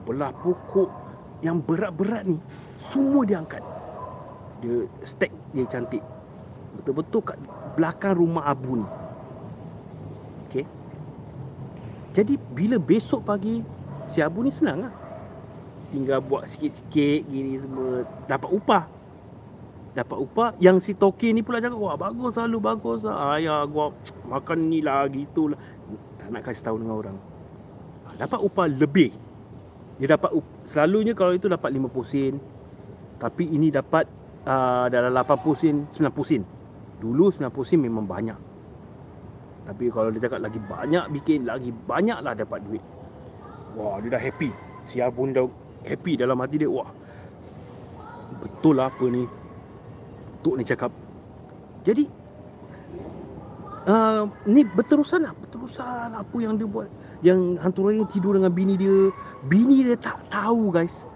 [0.05, 0.93] belah pokok
[1.41, 2.37] yang berat-berat ni
[2.77, 3.72] semua dia angkat.
[4.63, 5.99] Dia stack dia cantik.
[6.79, 7.37] Betul-betul kat
[7.75, 8.87] belakang rumah Abu ni.
[10.47, 10.65] Okey.
[12.15, 13.59] Jadi bila besok pagi
[14.07, 14.93] si Abu ni senang lah.
[15.91, 18.83] Tinggal buat sikit-sikit gini semua dapat upah.
[19.93, 23.93] dapat upah yang si Toki ni pula cakap wah bagus selalu bagus lah ayah gua
[24.25, 25.59] makan ni lah gitu lah
[26.17, 27.17] tak nak kasih tahu dengan orang
[28.17, 29.13] dapat upah lebih
[30.01, 30.33] dia dapat
[30.65, 32.41] selalunya kalau itu dapat 50 sen
[33.21, 34.09] tapi ini dapat
[34.47, 36.43] uh, dalam 80 sen 90 sen.
[36.99, 38.39] Dulu 90 sen memang banyak.
[39.63, 42.83] Tapi kalau dia cakap lagi banyak bikin lagi banyak lah dapat duit.
[43.79, 44.51] Wah dia dah happy.
[44.83, 45.47] Si Abun dah
[45.87, 46.69] happy dalam hati dia.
[46.69, 46.91] Wah
[48.43, 49.23] betul lah apa ni?
[50.43, 50.91] Tok ni cakap.
[51.87, 52.03] Jadi
[53.87, 55.33] uh, ni berterusan lah.
[55.39, 56.91] Berterusan apa yang dia buat.
[57.23, 59.07] Yang hantu raya tidur dengan bini dia.
[59.47, 61.07] Bini dia tak tahu guys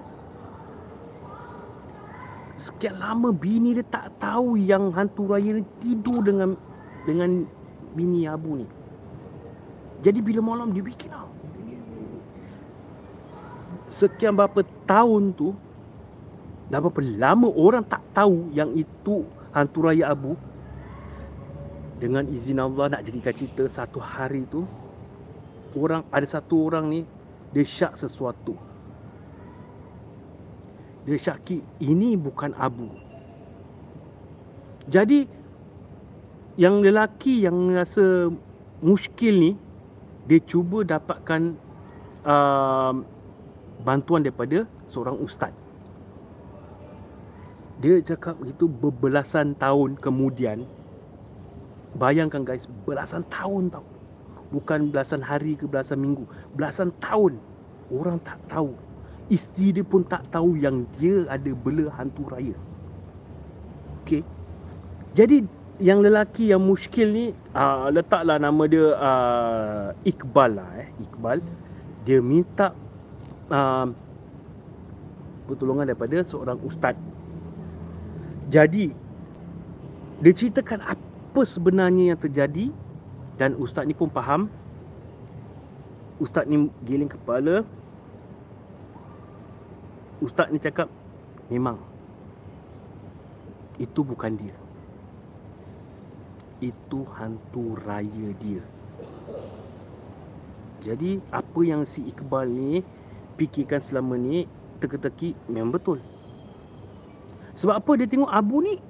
[2.68, 6.60] sekian lama bini dia tak tahu yang hantu raya ni tidur dengan
[7.08, 7.48] dengan
[7.96, 8.68] bini abu ni.
[10.04, 11.28] Jadi bila malam dia bikin lah.
[13.88, 15.56] Sekian berapa tahun tu
[16.68, 19.24] Dah berapa lama orang tak tahu yang itu
[19.56, 20.36] hantu raya abu?
[21.96, 24.68] Dengan izin Allah nak jadikan cerita satu hari tu
[25.80, 27.08] orang Ada satu orang ni
[27.56, 28.60] Dia syak sesuatu
[31.08, 32.92] Dia syaki ini bukan abu.
[34.92, 35.40] Jadi
[36.58, 38.34] Yang lelaki yang rasa
[38.82, 39.52] muskil ni
[40.28, 41.56] Dia cuba dapatkan
[42.28, 42.94] uh,
[43.88, 45.54] Bantuan daripada seorang ustaz.
[47.78, 50.68] Dia cakap begitu berbelasan tahun kemudian.
[51.96, 53.86] Bayangkan guys Belasan tahun tau.
[54.52, 56.28] Bukan belasan hari ke belasan minggu.
[56.58, 57.40] Belasan tahun.
[57.94, 58.76] Orang tak tahu
[59.28, 62.56] Isteri dia pun tak tahu yang dia ada bela hantu raya.
[64.08, 64.24] Okay
[65.20, 65.44] Jadi
[65.84, 70.88] yang lelaki yang muskil ni uh, Letaklah nama dia uh, Iqbal lah eh.
[71.04, 71.44] Iqbal.
[72.08, 72.72] Dia minta
[73.52, 73.92] uh,
[75.48, 76.96] Pertolongan daripada seorang ustaz.
[78.48, 78.92] Jadi
[80.24, 82.72] dia ceritakan apa sebenarnya yang terjadi
[83.40, 84.52] dan ustaz ni pun faham.
[86.20, 87.64] Ustaz ni giling kepala.
[90.18, 90.90] Ustaz ni cakap
[91.54, 91.78] memang
[93.78, 94.56] itu bukan dia.
[96.58, 98.66] Itu hantu raya dia.
[100.82, 102.82] Jadi apa yang si Iqbal ni
[103.38, 104.50] fikirkan selama ni
[104.82, 106.02] teka-teki memang betul.
[107.58, 108.82] Sebab apa dia tengok Abu ni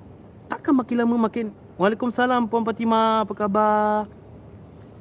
[0.48, 4.10] takkan makin lama makin Waalaikumsalam Puan Fatimah apa khabar?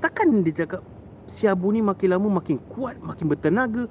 [0.02, 0.82] Takkan dia cakap
[1.30, 3.86] si Abu ni makin lama makin kuat, makin bertenaga.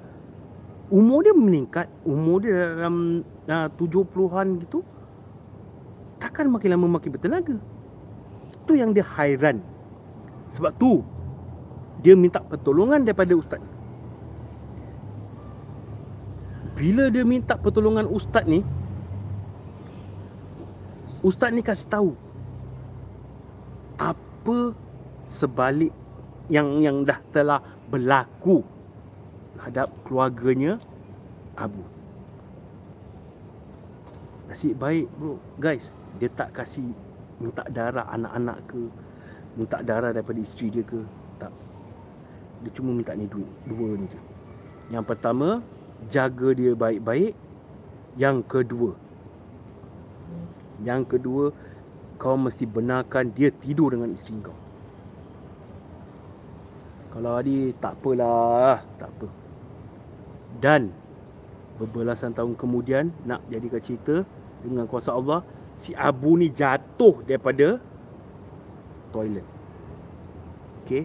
[0.86, 4.86] Umur dia meningkat, umur dia dalam uh, 70-an gitu.
[6.22, 7.58] Takkan makin lama makin bertenaga.
[8.62, 9.58] Itu yang dia hairan.
[10.54, 11.02] Sebab tu
[12.00, 13.58] dia minta pertolongan daripada ustaz.
[16.78, 18.62] Bila dia minta pertolongan ustaz ni,
[21.26, 22.10] Ustaz ni kasih tahu
[23.98, 24.76] apa
[25.26, 25.90] sebalik
[26.46, 27.58] yang yang dah telah
[27.90, 28.62] berlaku
[29.56, 30.76] terhadap keluarganya
[31.56, 31.80] Abu.
[34.46, 35.90] Nasib baik bro, guys.
[36.20, 36.92] Dia tak kasih
[37.40, 38.82] minta darah anak-anak ke,
[39.56, 41.00] minta darah daripada isteri dia ke,
[41.40, 41.50] tak.
[42.62, 44.20] Dia cuma minta ni duit, dua ni je.
[44.92, 45.64] Yang pertama,
[46.12, 47.34] jaga dia baik-baik.
[48.16, 48.96] Yang kedua,
[50.84, 51.52] yang kedua,
[52.20, 54.56] kau mesti benarkan dia tidur dengan isteri kau.
[57.16, 58.84] Kalau Adi, tak apalah.
[59.00, 59.45] Tak apa.
[60.58, 60.92] Dan,
[61.76, 64.16] berbelasan tahun kemudian, nak jadikan cerita
[64.64, 65.44] dengan kuasa Allah,
[65.76, 67.76] si Abu ni jatuh daripada
[69.12, 69.44] toilet.
[70.84, 71.04] Okay.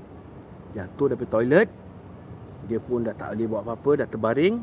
[0.71, 1.67] Jatuh daripada toilet.
[2.69, 4.55] Dia pun dah tak boleh buat apa-apa, dah terbaring.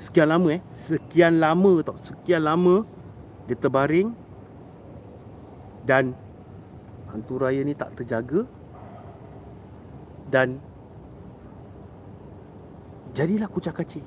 [0.00, 0.62] Sekian lama eh.
[0.72, 1.98] Sekian lama tau.
[2.00, 2.86] Sekian lama
[3.44, 4.16] dia terbaring
[5.84, 6.16] dan
[7.12, 8.48] hantu raya ni tak terjaga
[10.32, 10.56] dan
[13.14, 14.02] jadilah kucak kacir.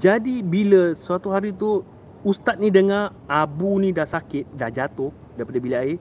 [0.00, 1.84] Jadi bila suatu hari tu
[2.24, 5.98] ustaz ni dengar abu ni dah sakit dah jatuh daripada bilik air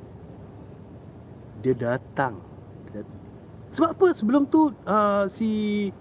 [1.62, 2.40] dia datang.
[3.72, 4.08] Sebab apa?
[4.16, 5.92] Sebelum tu uh, si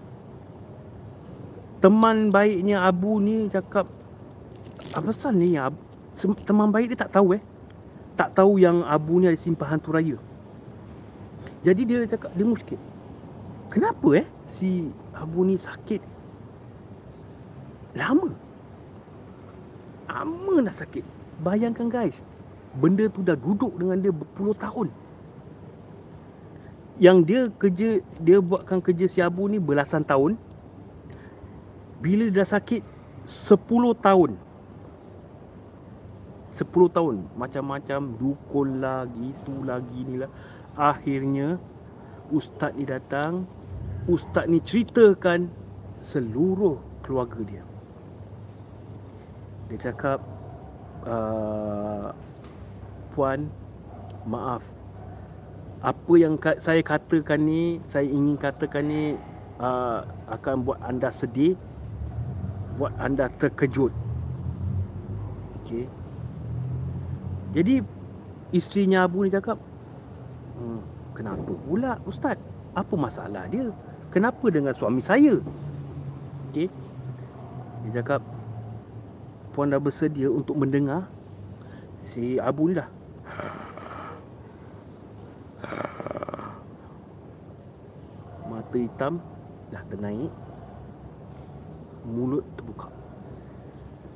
[1.83, 3.87] teman baiknya abu ni cakap
[4.95, 5.59] apa pasal ni?
[5.59, 5.69] Ya
[6.47, 7.43] teman baik dia tak tahu eh?
[8.15, 10.17] Tak tahu yang abu ni ada simpan hantu raya.
[11.61, 12.79] Jadi dia cakap dia muskil
[13.71, 14.27] kenapa eh?
[14.45, 16.03] Si abu ni sakit?
[17.95, 18.35] Lama.
[20.11, 21.03] Lama dah sakit.
[21.39, 22.21] Bayangkan guys.
[22.75, 24.91] Benda tu dah duduk dengan dia berpuluh tahun.
[27.01, 27.89] Yang dia kerja
[28.21, 30.35] dia buatkan kerja si abu ni belasan tahun.
[32.03, 32.83] Bila dia dah sakit
[33.27, 34.31] 10 tahun.
[36.51, 37.15] 10 tahun.
[37.39, 40.31] Macam-macam dukun lagi itu lagi ni lah.
[40.75, 41.59] Akhirnya
[42.31, 43.47] ustaz ni datang
[44.09, 45.49] ustaz ni ceritakan
[46.01, 47.63] seluruh keluarga dia
[49.69, 50.19] dia cakap
[51.05, 52.09] uh,
[53.13, 53.49] puan
[54.25, 54.65] maaf
[55.81, 59.17] apa yang saya katakan ni saya ingin katakan ni
[59.57, 61.57] uh, akan buat anda sedih
[62.77, 63.93] buat anda terkejut
[65.61, 65.89] okey
[67.51, 67.83] jadi
[68.55, 69.59] isterinya Abu ni cakap,
[70.55, 70.79] hmm,
[71.11, 72.39] kenapa pula Ustaz?
[72.71, 73.67] Apa masalah dia?
[74.11, 75.39] Kenapa dengan suami saya?
[76.51, 76.67] Okey.
[77.87, 78.21] Dia cakap,
[79.55, 81.07] Puan dah bersedia untuk mendengar
[82.07, 82.87] si Abu ni dah.
[88.47, 89.19] Mata hitam
[89.71, 90.31] dah ternaik.
[92.07, 92.87] Mulut terbuka.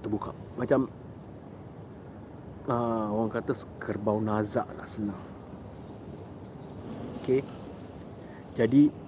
[0.04, 0.32] Terbuka.
[0.60, 0.92] Macam
[2.68, 5.20] uh, orang kata kerbau nazak lah senang.
[7.20, 7.44] Okey.
[8.56, 9.05] Jadi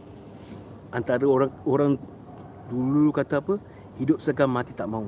[0.92, 1.92] antara orang orang
[2.68, 3.56] dulu kata apa?
[3.98, 5.08] Hidup segan mati tak mau.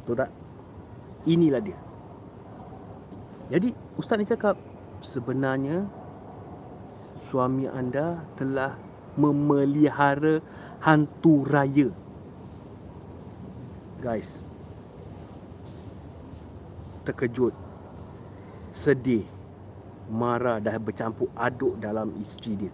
[0.00, 0.30] Betul tak?
[1.28, 1.78] Inilah dia.
[3.50, 4.56] Jadi ustaz ni cakap
[5.02, 5.84] sebenarnya
[7.28, 8.78] suami anda telah
[9.18, 10.40] memelihara
[10.80, 11.90] hantu raya.
[14.00, 14.40] Guys,
[17.04, 17.52] terkejut,
[18.72, 19.28] sedih,
[20.08, 22.72] marah dah bercampur aduk dalam isteri dia.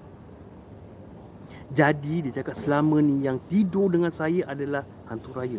[1.75, 5.59] Jadi dia cakap selama ni yang tidur dengan saya adalah hantu raya.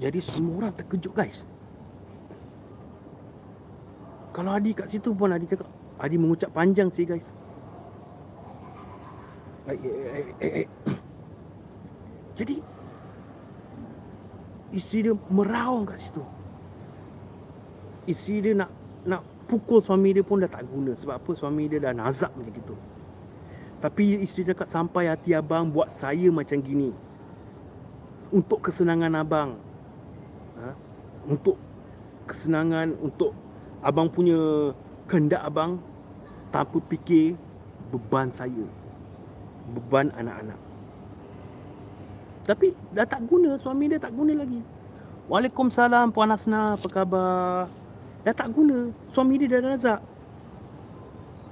[0.00, 1.44] Jadi semua orang terkejut guys.
[4.34, 5.68] Kalau Adi kat situ pun Adi cakap
[6.00, 7.28] Adi mengucap panjang sih guys.
[9.64, 9.78] Eh,
[10.40, 10.68] eh, eh.
[12.38, 12.58] Jadi
[14.74, 16.22] isteri dia meraung kat situ.
[18.10, 18.70] Isteri dia nak
[19.06, 22.52] nak pukul suami dia pun dah tak guna sebab apa suami dia dah nazak macam
[22.52, 22.74] gitu.
[23.84, 26.88] Tapi isteri cakap sampai hati abang buat saya macam gini.
[28.32, 29.60] Untuk kesenangan abang.
[30.56, 30.72] Ha?
[31.28, 31.60] Untuk
[32.24, 33.36] kesenangan untuk
[33.84, 34.72] abang punya
[35.04, 35.76] kehendak abang
[36.48, 37.36] tanpa fikir
[37.92, 38.64] beban saya.
[39.76, 40.56] Beban anak-anak.
[42.48, 44.60] Tapi dah tak guna suami dia tak guna lagi.
[45.28, 47.83] Waalaikumsalam Puan Asna, apa khabar?
[48.24, 48.88] Dah tak guna.
[49.12, 50.00] Suami dia dah nazak.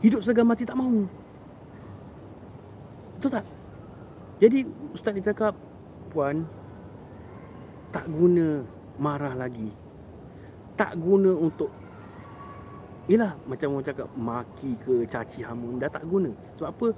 [0.02, 1.06] Hidup segan mati tak mahu.
[3.20, 3.46] Betul tak?
[4.42, 5.54] Jadi ustaz dia cakap,
[6.10, 6.42] puan
[7.94, 8.64] tak guna
[8.98, 9.70] marah lagi.
[10.74, 11.70] Tak guna untuk
[13.10, 16.30] Yalah macam orang cakap maki ke caci hama dah tak guna.
[16.54, 16.88] Sebab apa?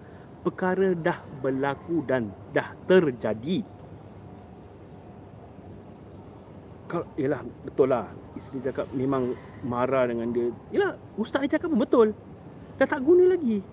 [0.44, 3.64] Perkara dah berlaku dan dah terjadi.
[6.85, 8.07] Kalau yalah betul lah.
[8.37, 9.33] Isteri cakap memang
[9.64, 10.53] marah dengan dia.
[10.75, 12.09] Yalah ustaz ni cakap pun betul.
[12.77, 13.64] Dah tak guna lagi.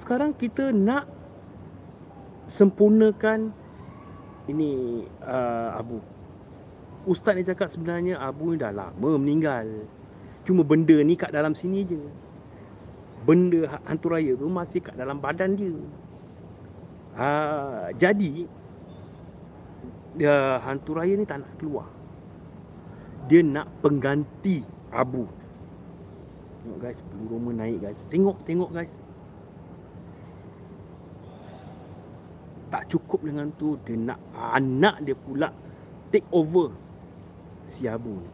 [0.00, 1.06] Sekarang kita nak
[2.50, 3.54] sempurnakan
[4.50, 6.02] ini uh, Abu.
[7.06, 9.86] Ustaz ni cakap sebenarnya Abu ni dah lama meninggal.
[10.42, 12.00] Cuma benda ni kat dalam sini je.
[13.22, 15.76] Benda ha-, hantu raya tu masih kat dalam badan dia.
[17.14, 18.48] Uh, jadi
[20.16, 21.99] dia hantu raya ni tak nak keluar
[23.26, 24.64] dia nak pengganti
[24.94, 25.26] abu.
[26.60, 28.04] Tengok guys, bulu roma naik guys.
[28.12, 28.92] Tengok, tengok guys.
[32.70, 35.50] Tak cukup dengan tu, dia nak anak dia pula
[36.14, 36.70] take over
[37.66, 38.30] si abu ni.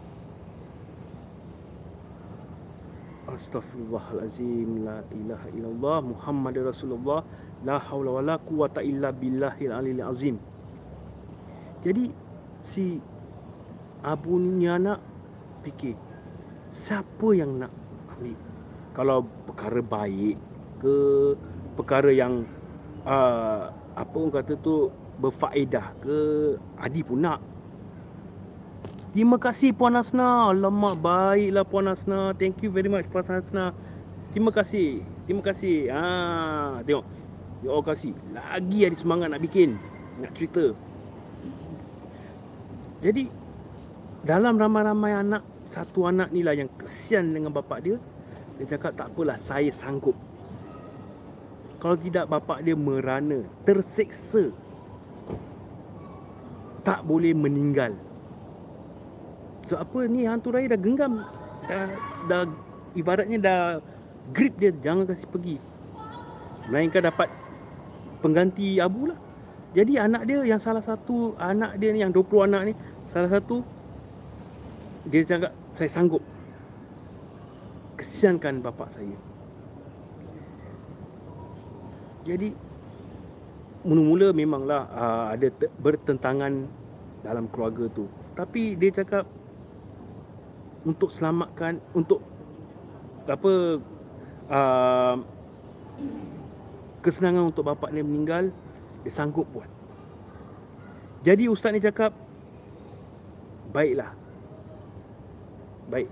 [3.26, 7.26] Astaghfirullahalazim la ilaha illallah Muhammadur Rasulullah
[7.66, 10.37] la haula wala quwata illa billahil aliyil azim.
[11.82, 12.14] Jadi
[12.62, 13.03] si
[14.07, 15.02] Abu ni anak
[15.66, 15.98] fikir
[16.70, 17.74] siapa yang nak
[18.14, 18.38] ambil
[18.94, 20.38] kalau perkara baik
[20.78, 20.96] ke
[21.74, 22.46] perkara yang
[23.02, 26.18] uh, apa orang kata tu berfaedah ke
[26.78, 27.42] Adi pun nak
[29.16, 30.52] Terima kasih Puan Asna.
[30.52, 32.36] Alamak baiklah Puan Asna.
[32.36, 33.72] Thank you very much Puan Asna.
[34.28, 35.00] Terima kasih.
[35.24, 35.88] Terima kasih.
[35.88, 37.00] Ha, tengok.
[37.64, 38.12] Ya Allah kasih.
[38.36, 39.80] Lagi ada semangat nak bikin.
[40.20, 40.76] Nak cerita.
[43.00, 43.32] Jadi
[44.27, 47.97] dalam ramai-ramai anak satu anak ni lah yang kesian dengan bapak dia.
[48.59, 50.18] Dia cakap tak apalah saya sanggup.
[51.79, 54.51] Kalau tidak bapak dia merana terseksa
[56.83, 57.95] tak boleh meninggal.
[59.70, 60.11] So apa?
[60.11, 61.22] Ni hantu raya dah genggam.
[61.70, 61.91] Dah,
[62.27, 62.43] dah
[62.99, 63.61] ibaratnya dah
[64.35, 65.57] grip dia jangan kasih pergi.
[66.66, 67.31] Melainkan dapat
[68.18, 69.18] pengganti abu lah.
[69.70, 72.74] Jadi anak dia yang salah satu anak dia ni yang 20 anak ni
[73.07, 73.76] salah satu
[75.07, 76.22] dia cakap saya sanggup
[77.96, 79.16] kesiankan bapa saya.
[82.26, 82.50] Jadi
[83.86, 85.46] mula-mula memanglah uh, ada
[85.78, 86.66] bertentangan
[87.22, 88.11] dalam keluarga tu.
[88.34, 89.24] Tapi dia cakap
[90.82, 92.20] untuk selamatkan untuk
[93.26, 93.78] apa
[94.50, 95.16] uh,
[97.02, 98.50] kesenangan untuk bapa dia meninggal
[99.07, 99.70] dia sanggup buat.
[101.22, 102.11] Jadi ustaz ni cakap
[103.70, 104.26] baiklah.
[105.87, 106.09] Baik.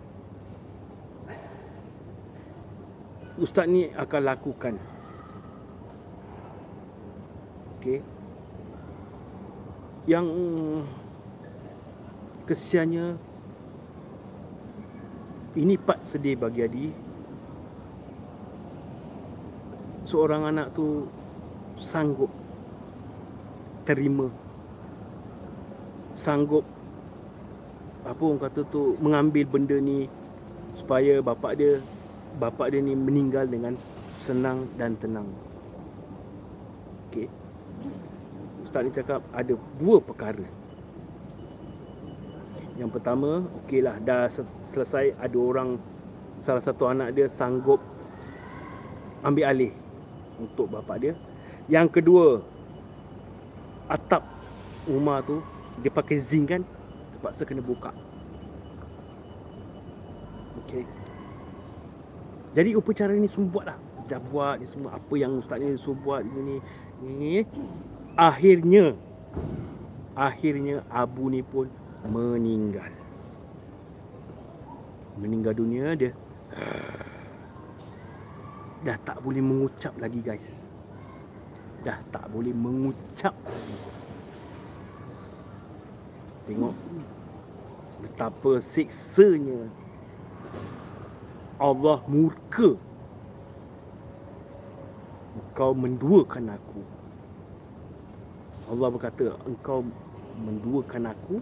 [3.34, 4.74] Ustaz ni akan lakukan.
[7.78, 7.98] Okey.
[10.06, 10.26] Yang
[12.46, 13.18] kesiannya
[15.58, 16.86] ini part sedih bagi Adi.
[20.06, 21.08] Seorang anak tu
[21.80, 22.30] sanggup
[23.82, 24.30] terima
[26.14, 26.62] sanggup
[28.04, 30.12] apa orang kata tu mengambil benda ni
[30.76, 31.80] supaya bapak dia
[32.36, 33.74] bapak dia ni meninggal dengan
[34.12, 35.26] senang dan tenang.
[37.08, 37.26] Okey.
[38.66, 40.44] Ustaz ni cakap ada dua perkara.
[42.74, 44.26] Yang pertama, okeylah dah
[44.74, 45.78] selesai ada orang
[46.42, 47.78] salah satu anak dia sanggup
[49.22, 49.72] ambil alih
[50.42, 51.14] untuk bapak dia.
[51.70, 52.42] Yang kedua,
[53.86, 54.26] atap
[54.90, 55.38] rumah tu
[55.80, 56.62] dia pakai zinc kan
[57.14, 57.94] terpaksa kena buka.
[60.64, 60.82] Okey.
[62.54, 64.98] Jadi upacara ni semua buat lah dah buat ni semua.
[64.98, 66.58] Apa yang ustaz ni suruh buat ni
[67.02, 67.46] ni
[68.14, 68.94] akhirnya
[70.14, 71.70] akhirnya abu ni pun
[72.06, 72.90] meninggal.
[75.18, 76.12] Meninggal dunia dia.
[78.84, 80.68] Dah tak boleh mengucap lagi guys.
[81.82, 83.34] Dah tak boleh mengucap
[86.44, 86.76] Tengok
[88.04, 89.64] betapa siksanya
[91.56, 92.76] Allah murka.
[95.34, 96.82] Engkau menduakan aku.
[98.68, 99.86] Allah berkata engkau
[100.38, 101.36] menduakan aku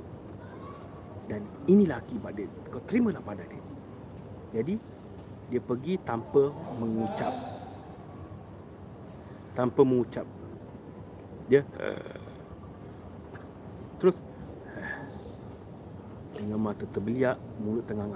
[1.27, 2.49] dan inilah akibat dia.
[2.69, 3.65] Kau terimalah pada dia.
[4.53, 4.77] Jadi
[5.49, 7.35] dia pergi tanpa mengucap.
[9.57, 10.29] Tanpa mengucap.
[11.49, 11.65] Dia
[16.43, 18.11] dengan mata terbeliak mulut tengah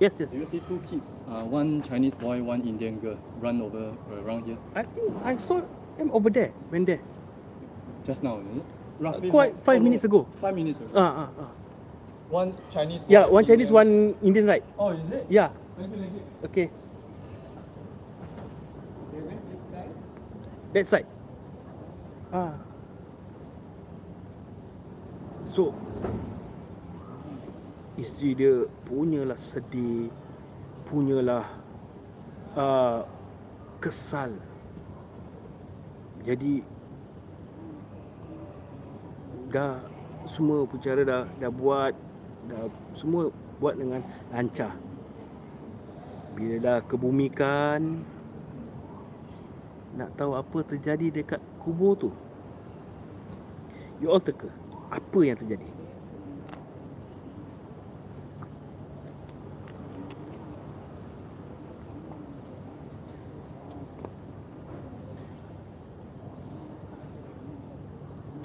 [0.00, 0.32] Yes, yes.
[0.32, 1.20] Do you see two kids?
[1.28, 4.56] Uh, one Chinese boy, one Indian girl run over uh, around here.
[4.72, 5.60] I think I saw
[6.00, 7.04] them over there, when there.
[8.08, 8.64] Just now, is it?
[8.96, 10.24] Roughly Quite like- five minutes ago.
[10.40, 10.88] Five minutes ago.
[10.96, 11.59] Ah, ah, ah.
[12.30, 13.02] One Chinese.
[13.10, 14.64] Yeah, one Chinese, Indian- one Indian, right?
[14.78, 15.26] Oh, is it?
[15.28, 15.50] Yeah.
[15.76, 16.22] Thank you, thank you.
[16.46, 16.66] Okay.
[20.72, 21.06] That side.
[22.30, 22.54] Ah.
[25.50, 25.74] So
[27.98, 28.54] isteri dia
[28.86, 30.14] punyalah sedih,
[30.86, 31.42] punyalah
[32.54, 33.02] uh,
[33.82, 34.30] kesal.
[36.22, 36.62] Jadi
[39.50, 39.82] dah
[40.30, 41.98] semua pencara dah dah buat
[42.48, 43.28] dah semua
[43.60, 44.00] buat dengan
[44.32, 44.72] lancar.
[46.32, 48.00] Bila dah kebumikan
[49.98, 52.08] nak tahu apa terjadi dekat kubur tu.
[54.00, 54.48] You all teka
[54.88, 55.68] apa yang terjadi?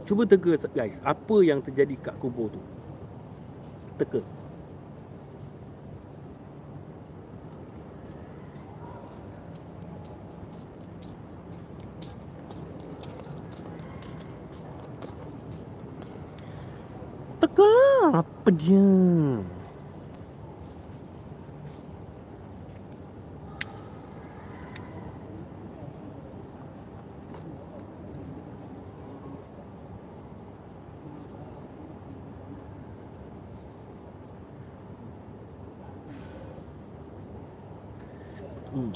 [0.06, 2.62] Cuba teka guys, apa yang terjadi kat kubur tu?
[3.96, 4.20] Teka.
[17.40, 17.72] Teka
[18.12, 18.84] apa dia?
[38.76, 38.92] Hmm.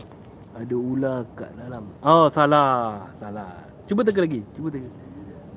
[1.36, 1.89] Kat dalam.
[2.03, 3.07] Oh, salah.
[3.17, 3.51] Salah.
[3.89, 4.45] Cuba teka lagi.
[4.53, 4.89] Cuba teka.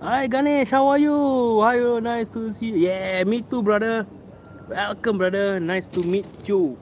[0.02, 1.14] Hi Ganesh, how are you?
[1.62, 2.02] Are you?
[2.02, 2.90] Nice to see you.
[2.90, 4.02] Yeah, me too, brother.
[4.66, 5.62] Welcome, brother.
[5.62, 6.74] Nice to meet you.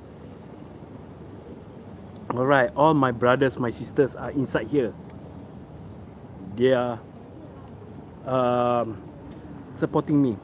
[2.33, 4.95] Alright, all my brothers, my sisters are inside here.
[6.57, 6.97] They are
[8.25, 8.97] um,
[9.75, 10.39] supporting me.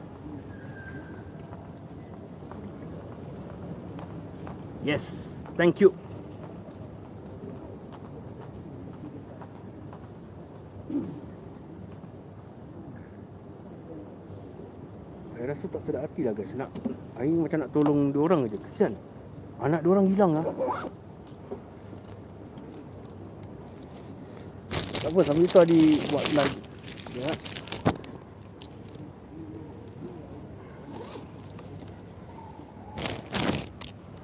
[4.83, 5.95] Yes, thank you.
[15.37, 16.69] Saya rasa tak hati lah guys nak
[17.17, 18.93] Aing macam nak tolong dia orang aja kesian.
[19.57, 20.45] Anak dia orang hilang ah.
[25.01, 25.81] Tak apa sambil tu Adi
[26.13, 26.55] buat live.
[27.17, 27.31] Ya.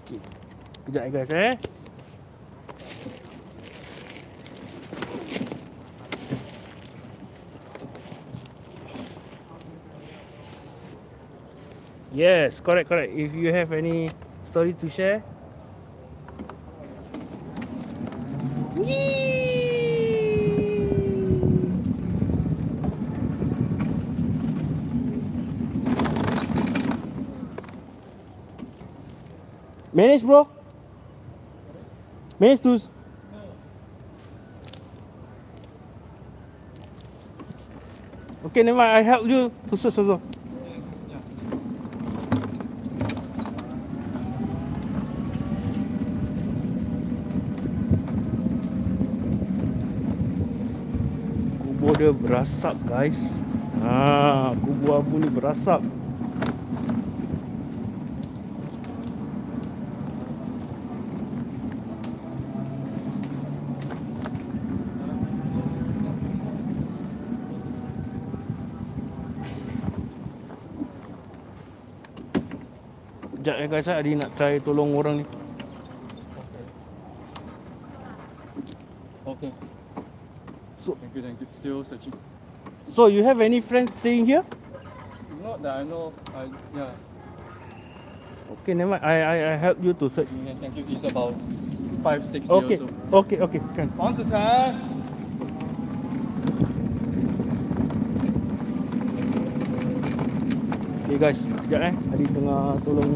[0.05, 0.19] Okey.
[0.85, 1.72] Kejap eh guys eh.
[12.23, 13.11] Yes, correct, correct.
[13.11, 14.09] If you have any
[14.47, 15.19] story to share.
[29.91, 30.47] Manage bro.
[32.39, 32.89] Manage tus.
[38.45, 38.95] Okay, never mind.
[38.95, 40.21] I help you to search also.
[51.83, 53.31] kubur dia berasap guys.
[53.79, 55.79] Ha, kubur abu ni berasap
[73.31, 75.25] Sekejap ya guys, Adi nak try tolong orang ni
[79.23, 79.51] Okay
[81.21, 81.53] thank you, thank.
[81.53, 82.13] Still searching.
[82.89, 84.43] So you have any friends staying here?
[85.43, 86.13] Not that I know.
[86.33, 86.91] I yeah.
[88.61, 89.05] Okay, never mind.
[89.05, 90.27] I, I I help you to search.
[90.45, 90.85] Yeah, thank you.
[90.89, 91.35] It's about
[92.01, 92.79] five, six okay.
[92.79, 92.93] years old.
[93.25, 93.85] Okay, okay, okay.
[93.99, 94.81] On the time.
[101.03, 101.93] Okay guys, sekejap eh.
[102.15, 103.11] Adi tengah tolong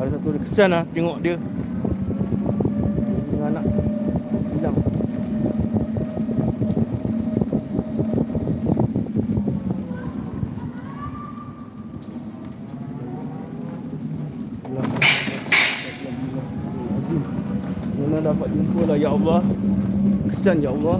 [0.00, 1.36] ada satu kesan lah tengok dia.
[3.28, 3.83] Dengan anak.
[19.04, 19.40] Jumpa lah Ya Allah
[20.32, 20.96] Kesian Ya Allah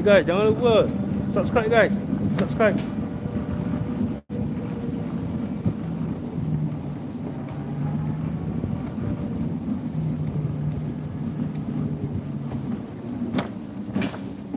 [0.00, 0.74] Okay guys, jangan lupa
[1.28, 1.92] subscribe guys.
[2.40, 2.72] Subscribe.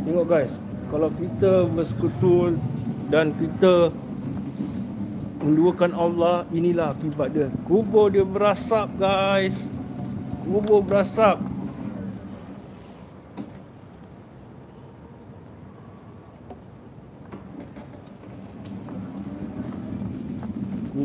[0.07, 0.51] Tengok guys,
[0.87, 2.55] kalau kita bersekutu
[3.11, 3.91] dan kita
[5.43, 7.51] menduakan Allah, inilah akibat dia.
[7.67, 9.67] Kubur dia berasap guys.
[10.47, 11.52] Kubur berasap.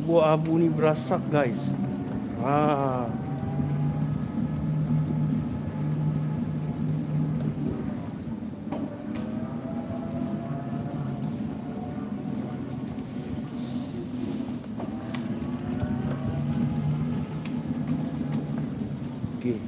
[0.08, 1.60] Kubur abu ni berasap guys.
[2.40, 3.04] Ha.
[19.36, 19.60] Okey.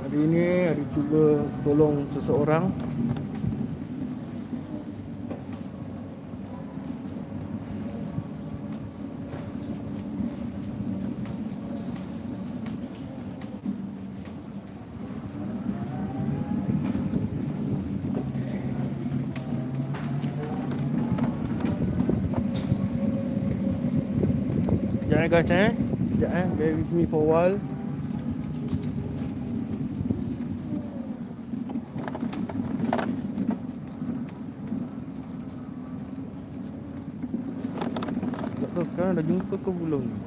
[0.00, 2.72] Hari ni hari cuba tolong seseorang
[25.36, 25.68] Guys eh?
[26.16, 26.46] Sekejap eh.
[26.56, 27.56] Bear with me for a while.
[38.64, 40.08] Tak tahu sekarang dah jumpa ke belum?
[40.08, 40.25] ni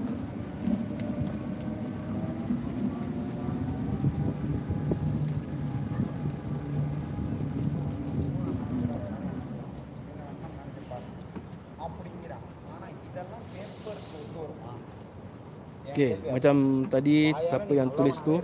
[16.40, 18.40] Macam tadi siapa yang tulis tu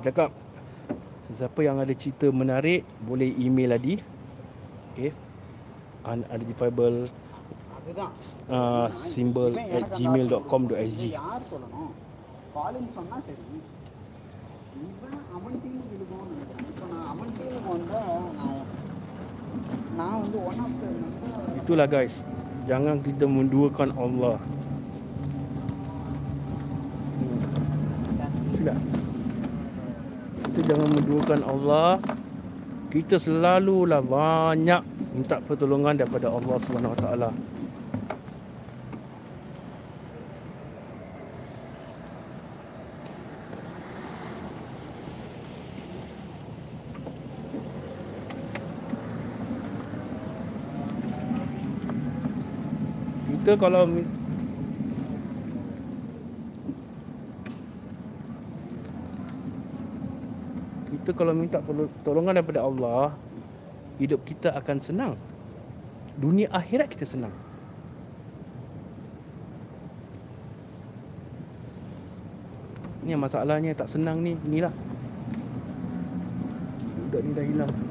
[0.00, 0.32] cakap
[1.28, 4.00] siapa yang ada cerita menarik boleh email Adi.
[4.96, 5.12] Okay,
[6.08, 7.04] unidentifiable
[8.48, 11.02] uh, symbol at gmail.com.sg
[21.60, 22.24] Itulah guys.
[22.64, 24.40] Jangan kita menduakan Allah.
[30.68, 31.96] Jangan menduakan Allah.
[32.88, 34.80] Kita selalulah banyak
[35.16, 37.30] minta pertolongan daripada Allah Subhanahu Taala.
[53.28, 53.88] Kita kalau
[61.08, 63.16] Kita kalau minta pertolongan daripada Allah
[63.96, 65.16] Hidup kita akan senang.
[66.20, 67.32] Dunia akhirat kita senang.
[73.08, 74.68] Ni masalahnya tak senang ni Inilah.
[77.08, 77.87] Budak ni dah hilang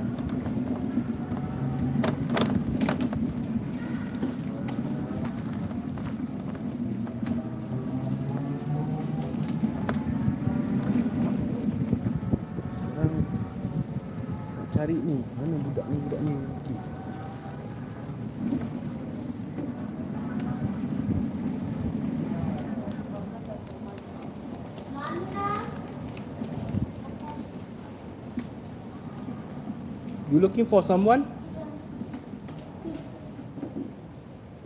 [30.37, 31.25] You looking for someone?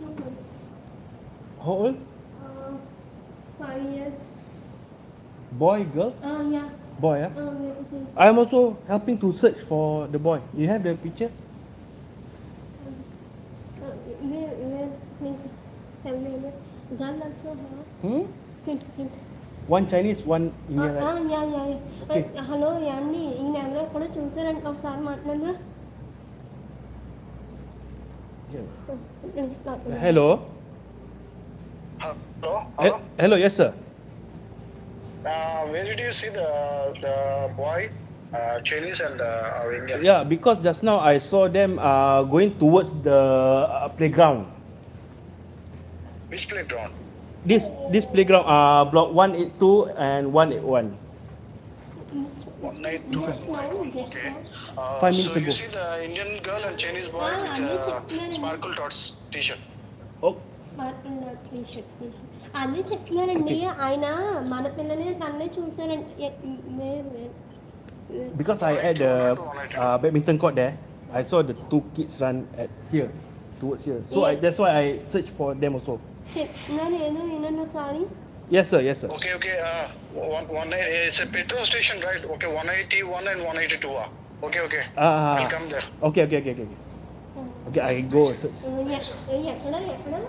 [0.02, 0.68] Lucas.
[1.64, 1.96] How old?
[2.44, 2.76] Uh,
[3.58, 4.68] five years.
[5.52, 6.14] Boy, girl?
[6.22, 6.68] Uh, yeah.
[7.00, 7.30] Boy, yeah?
[7.32, 8.04] Uh, okay.
[8.18, 10.42] I am also helping to search for the boy.
[10.52, 11.30] You have the picture?
[13.80, 13.96] Uh,
[14.28, 15.40] where, where, please,
[16.04, 16.52] have where,
[17.16, 18.04] also have.
[18.04, 19.08] Hmm?
[19.68, 20.94] One Chinese, one Uh, Indian.
[20.96, 21.02] right?
[21.02, 22.04] uh, yeah, yeah, yeah.
[22.10, 22.24] Okay.
[22.36, 23.31] Uh, hello, Yanni
[29.98, 30.44] hello
[31.98, 33.72] hello hello, hello yes sir
[35.24, 36.48] uh, where did you see the
[37.00, 37.16] the
[37.56, 37.88] boy
[38.32, 40.00] uh, Chinese and uh, our Indian.
[40.04, 44.48] Yeah, because just now I saw them uh, going towards the uh, playground.
[46.32, 46.96] Which playground?
[47.44, 51.01] This this playground, uh, block 182 and 181
[52.61, 53.23] One night two.
[53.23, 54.29] Okay.
[54.77, 55.45] Uh, Five minutes so ago.
[55.45, 58.37] you see the Indian girl and Chinese boy Ah, with అన్నీ uh, చెప్తున్నారండి.
[58.39, 58.99] sparkle dots
[59.33, 59.63] t-shirt.
[60.21, 60.33] Oh,
[60.69, 61.17] sprinkle
[61.49, 64.05] T shirt T shirt అదే చెప్తున్నారండి ఆయన
[64.53, 66.33] మన పిల్లని కన్నే చూసారంట ఏ-
[66.79, 67.31] where, where?
[68.39, 69.11] because I at the
[69.83, 70.73] uh, badminton court there,
[71.19, 73.09] I saw the two kids run at here
[73.61, 74.01] towards here.
[74.11, 74.41] So I, Yeah.
[74.43, 75.95] that's why I searched for them also.
[76.35, 78.01] చెప్తున్నాను ఏదో వినన్నా sorry
[78.52, 78.84] Yes, sir.
[78.84, 79.08] Yes, sir.
[79.08, 79.56] Okay, okay.
[79.64, 82.20] Uh, one, one, eh, it's a petrol station, right?
[82.36, 83.88] Okay, 181 and 182.
[83.88, 84.04] Uh.
[84.04, 84.08] Ah.
[84.44, 84.84] Okay, okay.
[84.92, 85.80] Uh, I'll come there.
[86.04, 86.68] Okay, okay, okay, okay.
[87.72, 88.36] Okay, I go.
[88.36, 88.52] Sir.
[88.84, 89.16] Yes, sir.
[89.32, 89.72] Eh, yes, sir.
[89.72, 90.20] Yes, sir.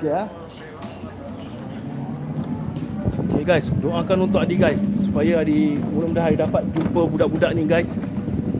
[0.00, 0.32] Yeah.
[3.14, 7.88] Okay guys, doakan untuk Adi guys Supaya Adi mudah-mudahan dapat jumpa budak-budak ni guys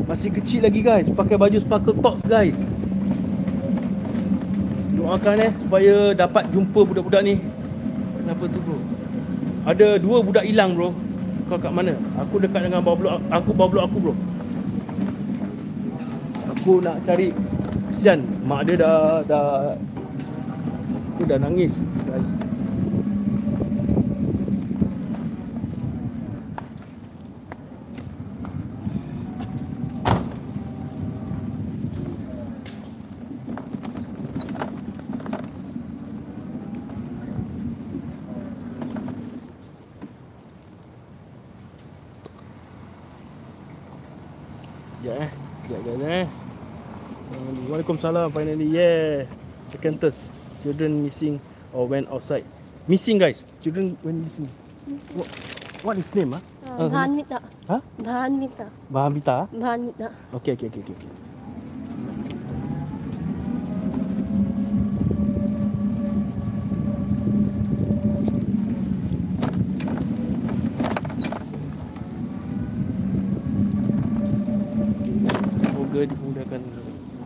[0.08, 2.64] Masih kecil lagi guys, pakai baju sparkle tops guys
[5.04, 7.36] Doakan eh supaya dapat jumpa budak-budak ni.
[8.24, 8.80] Kenapa tu bro?
[9.68, 10.96] Ada dua budak hilang bro.
[11.44, 11.92] Kau kat mana?
[12.24, 14.14] Aku dekat dengan bawah blok aku bawah blok aku bro.
[16.56, 17.36] Aku nak cari
[17.92, 19.76] kesian mak dia dah dah
[21.20, 22.30] tu dah nangis guys.
[45.04, 45.30] Sekejap eh
[45.68, 46.26] Sekejap guys eh
[48.04, 49.24] salam finally yeah.
[49.72, 50.28] The cantus
[50.60, 51.40] children missing
[51.72, 52.44] or went outside.
[52.84, 53.40] Missing guys.
[53.64, 54.44] Children went missing.
[55.16, 55.28] What,
[55.80, 56.42] what is name ah?
[56.68, 56.84] Uh?
[56.84, 57.38] uh, bahan mita.
[57.40, 57.82] Ha huh?
[57.96, 58.66] bahan mita.
[58.92, 59.46] Bahan mita ah?
[59.48, 60.08] bahan mita.
[60.36, 61.08] Okay okay okay okay.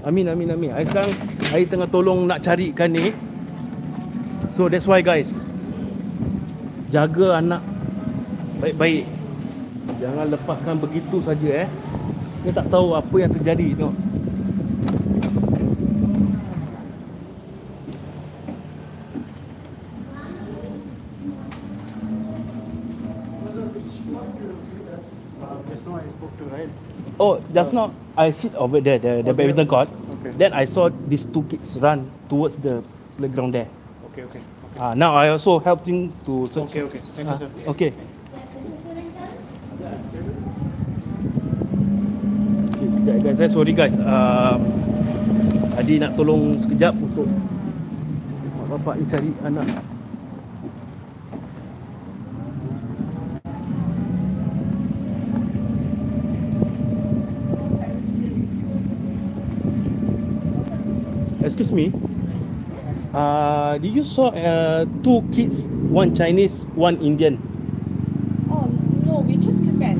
[0.09, 0.72] Amin amin amin.
[0.72, 1.12] Hari sekarang
[1.52, 3.12] Hari tengah tolong nak carikan ni.
[4.56, 5.36] So that's why guys
[6.88, 7.61] Jaga anak
[8.59, 9.06] Baik-baik.
[10.02, 11.68] Jangan lepaskan begitu saja eh.
[12.42, 13.94] Dia tak tahu apa yang terjadi tengok.
[25.70, 26.70] Just now I spoke to right.
[27.22, 29.86] Oh, just now I sit over there, the, the Oh, badminton court.
[30.18, 30.34] Okay.
[30.34, 32.82] Then I saw these two kids run towards the
[33.16, 33.70] playground there.
[34.10, 34.42] Okay, okay.
[34.74, 36.66] Ah, now I also helping to search.
[36.74, 37.00] Okay, okay.
[37.14, 37.70] Thank Ah, you, sir.
[37.70, 37.90] okay.
[42.74, 43.36] Okay, kejap guys.
[43.38, 43.94] Saya sorry guys.
[43.98, 44.58] Um,
[45.78, 47.30] Adi nak tolong sekejap untuk
[48.58, 49.66] mak bapak ni cari anak.
[61.49, 61.88] Excuse me.
[63.16, 67.40] Uh, did you saw uh, two kids, one Chinese, one Indian?
[68.53, 68.68] Oh,
[69.09, 69.96] no, we just came back.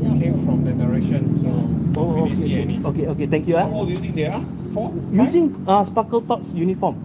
[0.00, 0.16] Yeah.
[0.16, 1.52] came from the direction, so
[1.92, 2.80] don't really see okay, any.
[2.88, 3.60] okay, okay, thank you.
[3.60, 3.76] How Ah.
[3.84, 4.40] old do you think they are?
[4.72, 4.96] Four?
[5.12, 6.96] Using uh, Sparkle Talks uniform.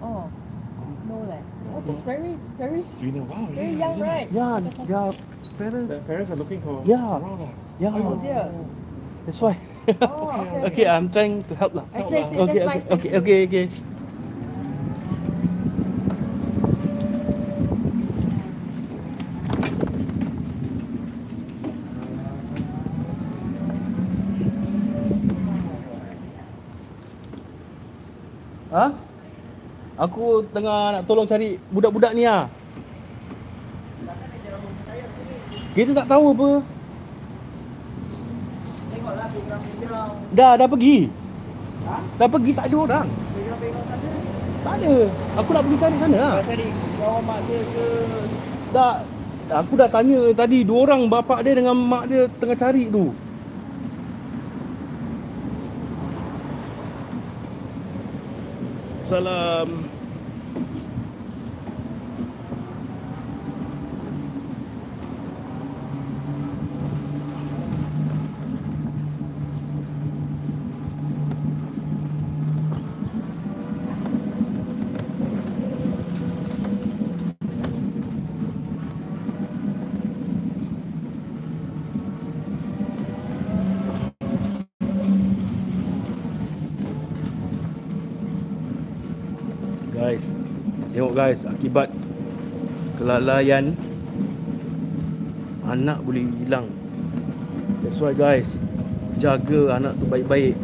[0.00, 0.24] Oh,
[1.12, 1.44] no, like,
[1.76, 4.28] oh, that's very, very, It's been very yeah, young, isn't right?
[4.32, 5.12] Yeah, their
[5.60, 5.88] parents.
[5.92, 7.20] The parents are looking for Yeah.
[7.20, 7.44] around.
[7.44, 7.52] ah.
[7.76, 8.48] Yeah, Oh, dear.
[9.28, 9.60] that's why.
[9.86, 10.82] Oh, okay.
[10.82, 11.86] okay, I'm trying to help lah.
[11.94, 12.34] I see, I see.
[12.42, 12.86] Okay, okay, nice.
[12.90, 13.66] okay, okay, okay.
[28.74, 28.86] Ha?
[30.02, 32.50] Aku tengah nak tolong cari budak-budak ni ah.
[35.78, 36.75] Kita tak tahu apa.
[40.34, 41.06] Dah, dah pergi.
[42.18, 43.08] Dah pergi, tak ada orang.
[44.66, 44.94] Tak ada.
[45.38, 46.36] Aku nak pergi cari sana lah.
[46.42, 46.66] Cari
[46.98, 47.86] kawan mak dia ke
[48.74, 48.96] Tak.
[49.46, 53.14] Aku dah tanya tadi dua orang bapak dia dengan mak dia tengah cari tu.
[59.06, 59.70] Salam.
[89.96, 90.20] Guys,
[90.92, 91.90] tengok guys akibat
[93.02, 93.74] kelalaian
[95.66, 96.70] anak boleh hilang.
[97.82, 98.46] That's why guys,
[99.18, 100.54] jaga anak tu baik-baik.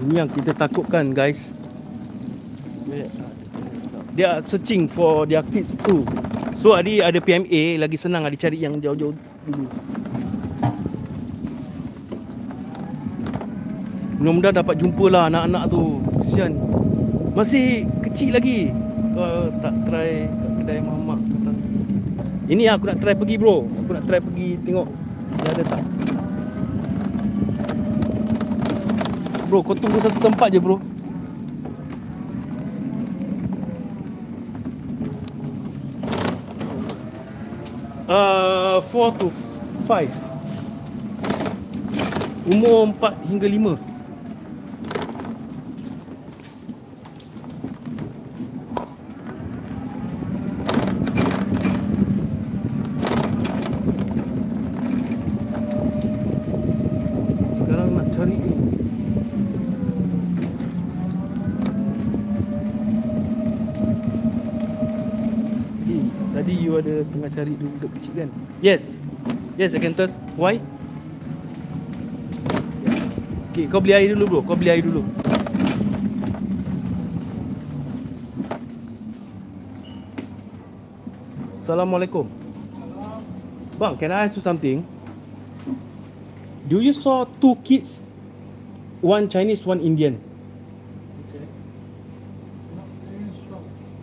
[0.00, 1.52] Ini yang kita takutkan guys.
[4.16, 6.08] Are searching for their kids too.
[6.56, 9.12] So Adi ada PMA lagi senang Adi cari yang jauh-jauh
[9.44, 9.68] dulu.
[14.16, 16.00] Mudah-mudahan dapat jumpa lah anak-anak tu.
[16.18, 16.56] Kesian.
[17.36, 18.72] Masih kecil lagi.
[19.12, 21.20] Kau tak try kat kedai mamak.
[22.48, 23.68] Ini aku nak try pergi bro.
[23.68, 24.88] Aku nak try pergi tengok
[25.36, 25.82] dia ada tak.
[29.46, 30.80] Bro, kau tunggu satu tempat je bro.
[38.06, 40.08] Uh, 4 to 5
[42.48, 43.76] Umur 4 hingga 5
[57.60, 58.56] Sekarang nak cari ni
[65.86, 66.02] Eh,
[67.04, 68.30] tengah cari dulu budak kecil kan?
[68.64, 68.96] Yes.
[69.60, 70.20] Yes, I can test.
[70.36, 70.60] Why?
[73.52, 74.40] Okay, kau beli air dulu bro.
[74.44, 75.00] Kau beli air dulu.
[81.56, 82.30] Assalamualaikum.
[83.80, 84.86] Bang, can I ask you something?
[86.68, 88.06] Do you saw two kids?
[89.02, 90.20] One Chinese, one Indian.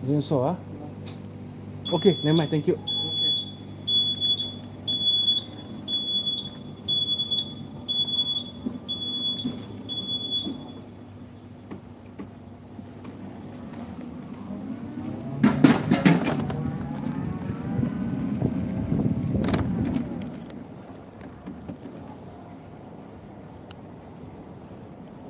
[0.04, 0.56] You saw ah?
[1.94, 2.50] Okay, never mind.
[2.50, 2.74] Thank you.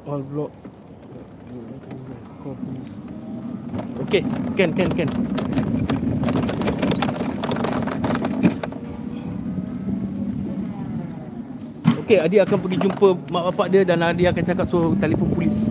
[0.06, 0.50] All block.
[4.00, 4.22] Okay,
[4.56, 5.43] can, can, can.
[12.04, 15.64] Okay, Adi akan pergi jumpa mak bapak dia dan Adi akan cakap suruh telefon polis.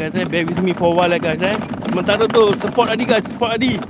[0.00, 1.56] Guys eh, bear with me for a while eh guys eh.
[1.88, 3.80] Sementara tu support Adi guys, support Adi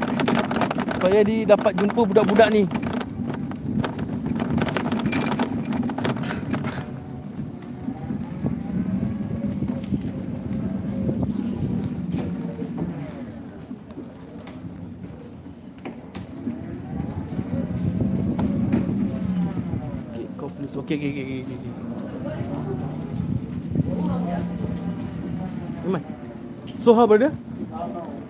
[1.01, 2.69] Supaya Adi dapat jumpa budak-budak ni
[20.13, 20.77] Okay, kau please.
[20.85, 21.73] Okay, okay, okay, okay, okay.
[25.89, 26.03] Iman.
[26.77, 27.33] So how brother?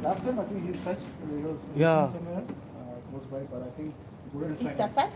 [0.07, 2.07] Last time I think he was Yeah.
[3.21, 3.95] Missing close by, but I think
[4.33, 5.13] he couldn't find That side?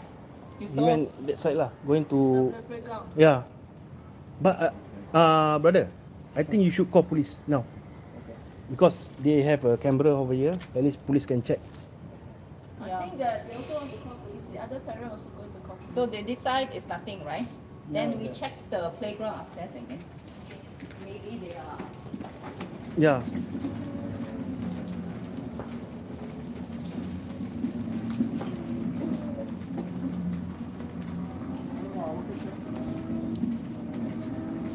[0.60, 0.84] You He saw?
[0.86, 3.06] went that side lah, going to The playground.
[3.16, 3.42] yeah.
[4.40, 4.72] But uh,
[5.16, 5.88] uh brother,
[6.36, 7.64] I think you should call police now.
[8.22, 8.36] Okay.
[8.70, 11.58] Because they have a camera over here, at least police can check.
[12.84, 14.44] I think that they also want to call police.
[14.52, 15.94] The other parent also going to call police.
[15.94, 17.46] So the, this side is nothing, right?
[17.90, 20.00] Then we check the playground upstairs again.
[21.04, 21.78] Maybe they are.
[22.96, 23.20] Yeah.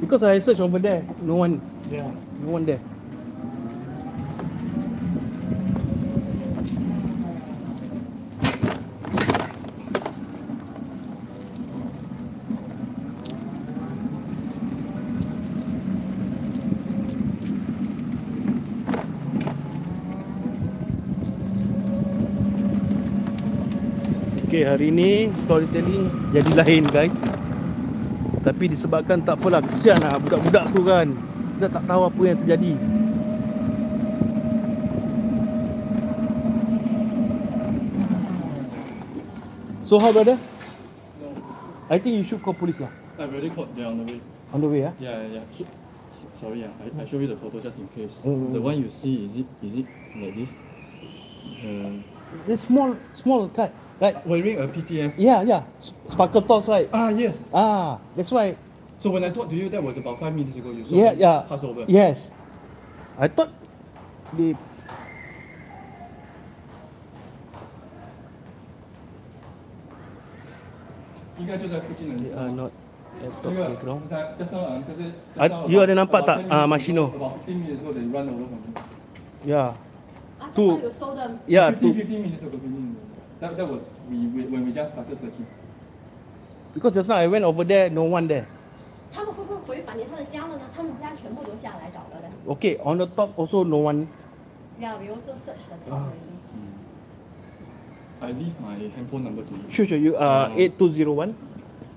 [0.10, 2.10] Because I search over there, no one, Yeah.
[2.42, 2.80] no one there.
[24.50, 27.14] Okay, hari ni storytelling jadi lain guys.
[28.50, 31.06] Tapi disebabkan tak apalah kesian lah budak-budak tu kan.
[31.54, 32.74] Kita tak tahu apa yang terjadi.
[39.86, 40.42] So how brother?
[41.22, 41.30] No,
[41.94, 42.90] I think you should call police lah.
[43.22, 43.70] I've already called.
[43.78, 44.18] They're on the way.
[44.50, 44.98] On the way ah.
[44.98, 45.46] Yeah, yeah, yeah.
[45.54, 45.70] So,
[46.18, 46.74] so, sorry, yeah.
[46.82, 48.18] I, I show you the photo just in case.
[48.26, 48.66] Mm, The mm.
[48.66, 49.88] one you see is it is it
[50.18, 50.50] like this?
[51.62, 52.02] Uh,
[52.50, 53.70] The small small cut,
[54.00, 54.16] Right?
[54.26, 55.14] Wearing a PCF.
[55.18, 55.64] Yeah, yeah.
[56.08, 56.88] Sparkle thoughts, right?
[56.94, 57.44] Ah, yes.
[57.54, 58.56] Ah, that's why.
[59.00, 60.72] So when I talked to you, that was about five minutes ago.
[60.72, 61.44] You saw yeah, yeah.
[61.48, 61.86] Pass over.
[61.88, 62.32] Yes.
[63.18, 63.52] I thought
[64.34, 64.56] the.
[71.40, 72.72] Uh, not
[73.24, 74.04] laptop background.
[75.40, 77.12] Uh, you ada nampak tak uh, Mashino?
[77.16, 78.72] About 15 minutes ago, they run over from me.
[79.48, 79.72] Yeah.
[80.40, 80.68] I just two.
[80.76, 81.32] thought you sold them.
[81.48, 81.92] Yeah, 15, two.
[81.96, 83.09] 15 minutes ago, 15 minutes ago.
[83.41, 85.47] That, that was we, we, when we just started searching.
[86.75, 88.47] because just now I went over there, no one there.
[89.13, 90.63] 他们会不会回返连他的家了呢？
[90.75, 92.29] 他们家全部都下来找了的。
[92.55, 94.07] Okay, on the top also no one.
[94.81, 95.91] Yeah, we also search the Ah.
[95.91, 96.35] top already.
[98.21, 99.71] I leave my handphone number to you.
[99.71, 99.99] Sure, sure.
[99.99, 101.35] You uh, Um, 8201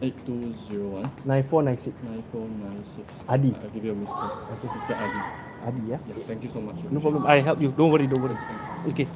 [0.01, 1.95] 8201 9496.
[2.03, 3.23] 9496.
[3.29, 3.53] Adi.
[3.63, 4.31] I'll give you a missed call.
[4.53, 4.67] Okay.
[4.67, 4.93] Mr.
[4.93, 5.21] Adi.
[5.65, 5.97] Adi ya.
[6.05, 6.75] Yeah, thank you so much.
[6.91, 7.25] No problem.
[7.25, 7.71] I help you.
[7.71, 8.37] Don't worry, don't worry.
[8.89, 9.07] Okay.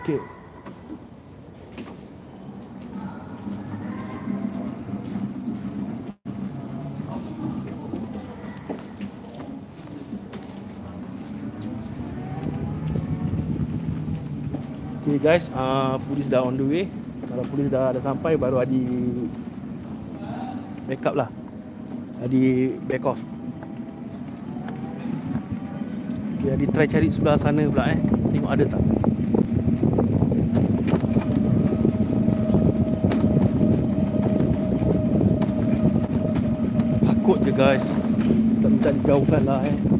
[0.00, 0.16] Okay.
[15.00, 16.84] Okay guys, uh, polis dah on the way.
[17.28, 18.80] Kalau polis dah dah sampai baru Adi
[20.88, 21.28] backup lah.
[22.24, 23.20] Adi back off.
[26.40, 28.00] Okay, Adi try cari sebelah sana pula eh.
[28.32, 28.82] Tengok ada tak.
[37.02, 37.92] Takut je guys.
[38.64, 39.99] Tak minta dijauhkan lah eh.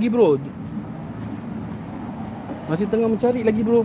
[0.00, 0.40] lagi bro.
[2.72, 3.84] Masih tengah mencari lagi bro.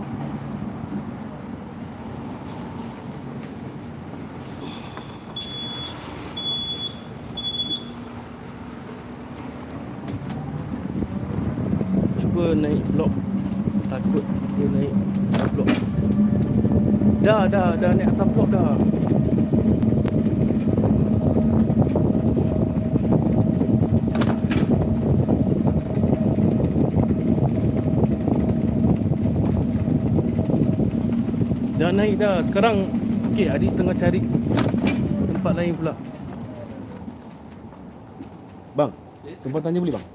[31.86, 32.42] Dah naik dah.
[32.42, 32.90] Sekarang
[33.30, 34.18] okey, Adik tengah cari
[35.30, 35.94] tempat lain pula.
[38.74, 38.90] Bang,
[39.22, 40.06] tempat tanya boleh bang?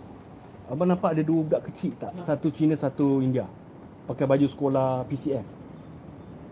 [0.68, 2.12] Abang nampak ada dua budak kecil tak?
[2.28, 3.48] Satu Cina, satu India.
[4.04, 5.48] Pakai baju sekolah PCF.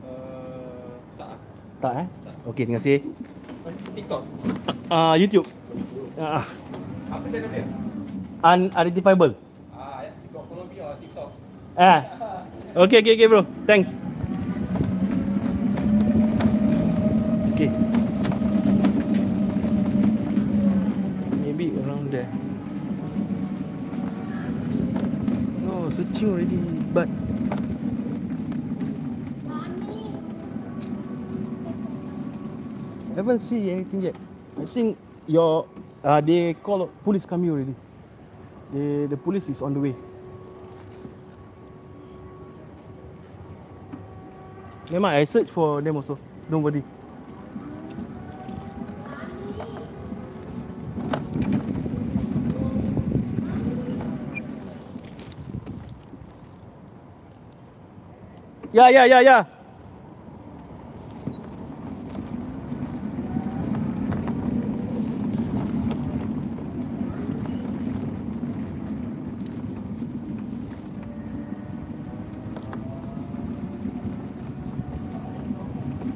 [0.07, 1.35] Uh, tak.
[1.83, 2.07] Tak eh?
[2.47, 3.03] Okey, terima kasih.
[3.99, 4.23] TikTok.
[4.87, 5.43] Ah, uh, YouTube.
[6.15, 6.45] Ah, uh,
[7.11, 7.67] Apa channel dia?
[8.55, 9.35] unidentifiable.
[9.75, 10.15] Ah, ya.
[10.15, 10.43] TikTok.
[10.47, 11.29] Follow me on TikTok.
[11.75, 12.07] Ah.
[12.87, 13.43] Okey, okey, okey bro.
[13.67, 13.91] Thanks.
[17.59, 17.75] Okey.
[21.43, 22.31] Maybe around there.
[25.67, 26.55] No, searching already,
[26.95, 27.11] but
[33.19, 34.15] haven't see anything yet.
[34.55, 34.95] I think
[35.27, 35.67] your
[35.99, 37.75] uh, they call police coming already.
[38.71, 39.95] The the police is on the way.
[44.87, 46.15] Memang I search for them also.
[46.47, 46.98] Worry.
[58.79, 59.37] Ya ya ya ya.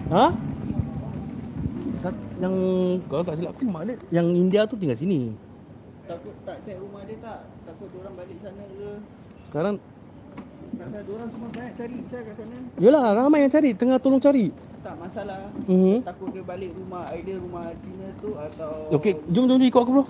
[0.08, 0.32] Ha?
[2.40, 2.56] Yang
[3.12, 5.36] kalau tak silap aku mak dia yang India tu tinggal sini.
[6.08, 7.44] Takut tak set rumah dia tak?
[7.68, 9.04] Takut orang balik sana ke?
[9.52, 9.76] Sekarang
[10.84, 12.58] Orang semua banyak cari kat sana.
[12.76, 14.52] Yelah ramai yang cari Tengah tolong cari
[14.84, 15.48] Tak masalah.
[15.64, 16.04] Mhm.
[16.04, 19.92] Takut dia balik rumah either rumah Cina tu atau Okey jom jom jom ikut aku
[19.96, 20.06] bro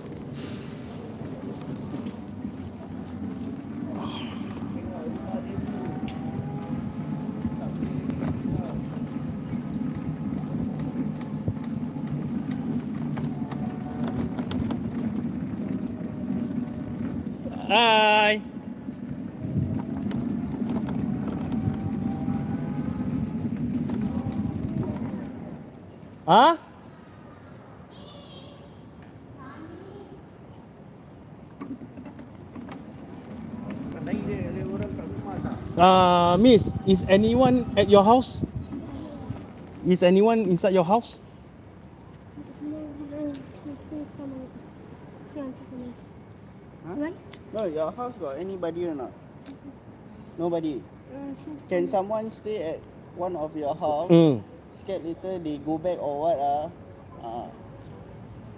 [17.64, 18.53] Hai
[26.24, 26.56] Ah?
[34.04, 35.56] lain dia ada orang kat rumah tak?
[35.80, 38.40] Uh, miss, is anyone at your house?
[39.84, 41.16] Is anyone inside your house?
[46.84, 47.10] Huh?
[47.52, 49.12] No, your house got anybody or not?
[50.36, 50.84] Nobody.
[51.08, 51.32] Uh,
[51.68, 52.80] Can someone stay at
[53.16, 54.08] one of your house?
[54.08, 54.44] Hmm.
[54.84, 56.68] Scared later they go back or what ah?
[57.24, 57.48] Uh,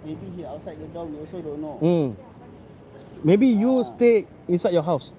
[0.03, 1.77] maybe he outside the door we also don't know.
[1.79, 2.07] Hmm.
[3.23, 5.11] Maybe you stay inside your house.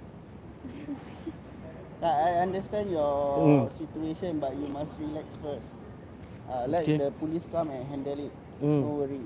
[2.05, 3.73] I I understand your Mm.
[3.73, 5.67] situation but you must relax first.
[6.49, 6.97] Uh, let Okay.
[7.01, 8.33] the police come and handle it.
[8.63, 8.81] Mm.
[8.85, 9.25] No worry.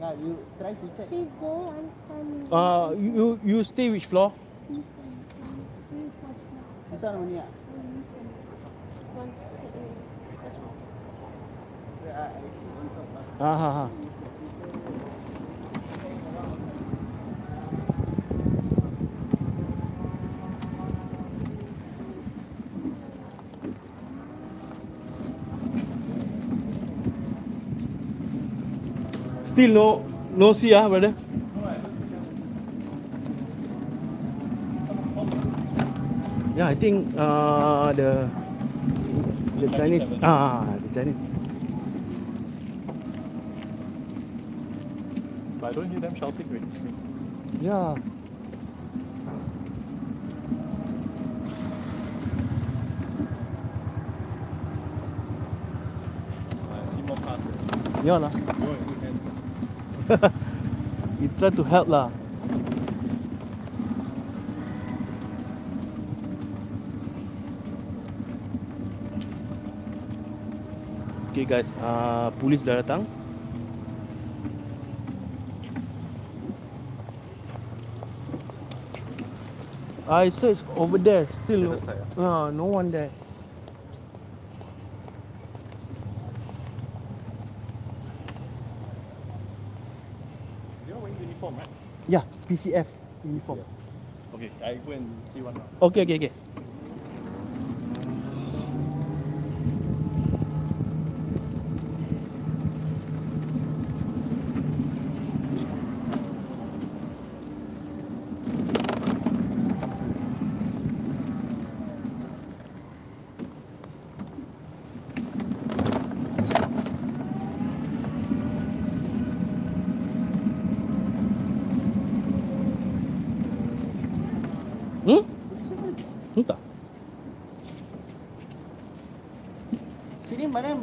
[0.00, 1.08] Now you try to check.
[1.08, 2.52] See, go and come.
[2.52, 4.30] Uh, you you stay which floor?
[4.66, 4.88] Three first
[5.34, 5.42] floor.
[5.90, 6.30] This one only ah.
[6.30, 6.54] One second.
[6.54, 6.87] That's all.
[6.87, 7.00] Yeah, I
[12.50, 13.22] see on top ah.
[13.40, 13.88] Ah ha ha.
[29.46, 30.02] Still no
[30.34, 31.14] no see ah brother.
[36.56, 38.30] Yeah, I think uh, the
[39.58, 41.18] the Chinese ah the Chinese
[45.60, 46.46] But I don't hear them shouting.
[47.60, 47.96] Yeah.
[56.94, 57.40] See more cars.
[58.06, 58.30] Yeah lah.
[61.18, 62.14] You try to help lah.
[71.38, 73.06] Okay guys, uh, polis dah datang.
[80.10, 81.78] I search over there still.
[82.18, 83.14] No, uh, no one there.
[92.10, 92.90] Yeah, PCF
[93.22, 93.62] uniform.
[93.62, 94.34] PCF.
[94.34, 95.70] Okay, I go and see one now.
[95.86, 96.32] Okay, okay, okay.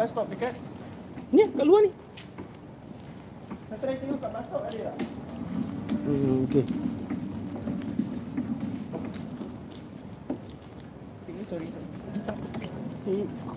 [0.06, 0.53] Bus stop dekat?
[1.34, 1.89] Ni kat luar ni.
[3.74, 4.95] Nak try tengok kat bus stop ada tak?
[6.06, 6.64] Hmm, okay.
[11.26, 11.68] Eh, sorry.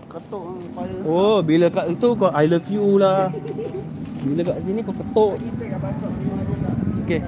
[0.08, 0.42] Ketuk
[0.72, 0.98] kepala.
[1.04, 3.28] Oh, bila kat itu kau I love you lah.
[4.24, 5.32] Bila kat sini kau ketuk.
[5.36, 6.76] Pergi check kat bus stop tengok ada tak?
[7.04, 7.20] Okay.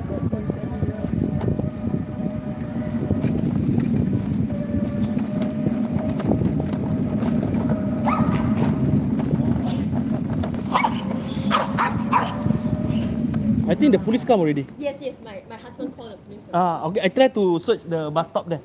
[13.71, 14.67] I think the police come already.
[14.79, 16.47] Yes, yes, my, my husband called the police.
[16.55, 17.01] Ah, okay.
[17.03, 18.63] I try to search the bus stop there.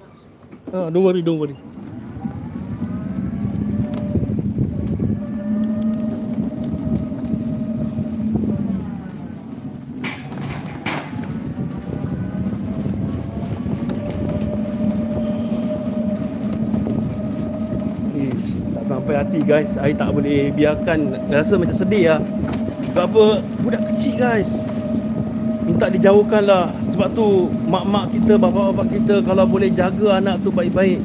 [0.71, 1.57] Oh, don't worry, don't worry.
[18.75, 19.71] Tak sampai hati guys.
[19.81, 22.21] I tak boleh biarkan rasa macam sedih lah.
[22.93, 23.25] Sebab apa?
[23.65, 24.61] Budak kecil guys.
[25.65, 26.69] Minta dijauhkan lah.
[26.93, 31.01] Sebab tu mak-mak kita, bapa-bapa kita kalau boleh jaga anak tu baik-baik.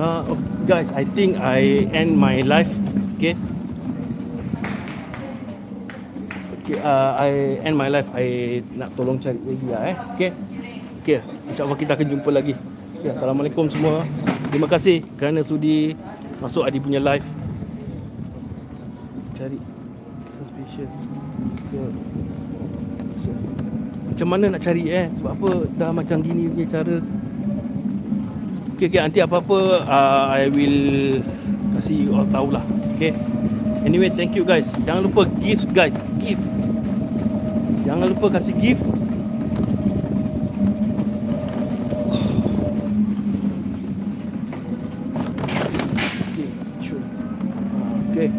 [0.00, 0.38] Uh, oh,
[0.80, 2.72] guys, I think I end my life.
[3.20, 3.36] Okay.
[6.56, 8.08] Okay, uh, I end my life.
[8.16, 9.96] I nak tolong cari lagi lah eh.
[10.16, 10.30] Okay.
[11.04, 11.18] Okay,
[11.52, 12.56] insyaAllah kita akan jumpa lagi.
[12.96, 14.08] Okay, Assalamualaikum semua.
[14.48, 15.92] Terima kasih kerana sudi
[16.40, 17.28] masuk Adi punya live.
[19.36, 19.60] Cari
[20.32, 20.96] suspicious.
[21.68, 21.92] Okay.
[24.16, 25.12] Macam mana nak cari eh?
[25.12, 26.96] Sebab apa dah macam gini punya cara.
[28.80, 31.20] Okay, okay, nanti apa-apa uh, I will
[31.76, 32.64] kasih you all tahulah.
[32.96, 33.12] Okay.
[33.84, 34.72] Anyway, thank you guys.
[34.88, 35.92] Jangan lupa gift guys.
[36.16, 36.40] Gift.
[37.84, 38.80] Jangan lupa kasih gift.
[46.32, 46.48] Okay,
[46.80, 47.04] sure.
[48.16, 48.32] Okay.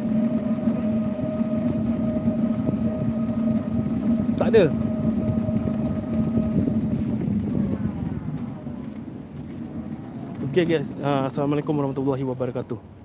[4.41, 4.73] Tak ada.
[10.61, 13.00] Okay guys, uh, Assalamualaikum warahmatullahi wabarakatuh.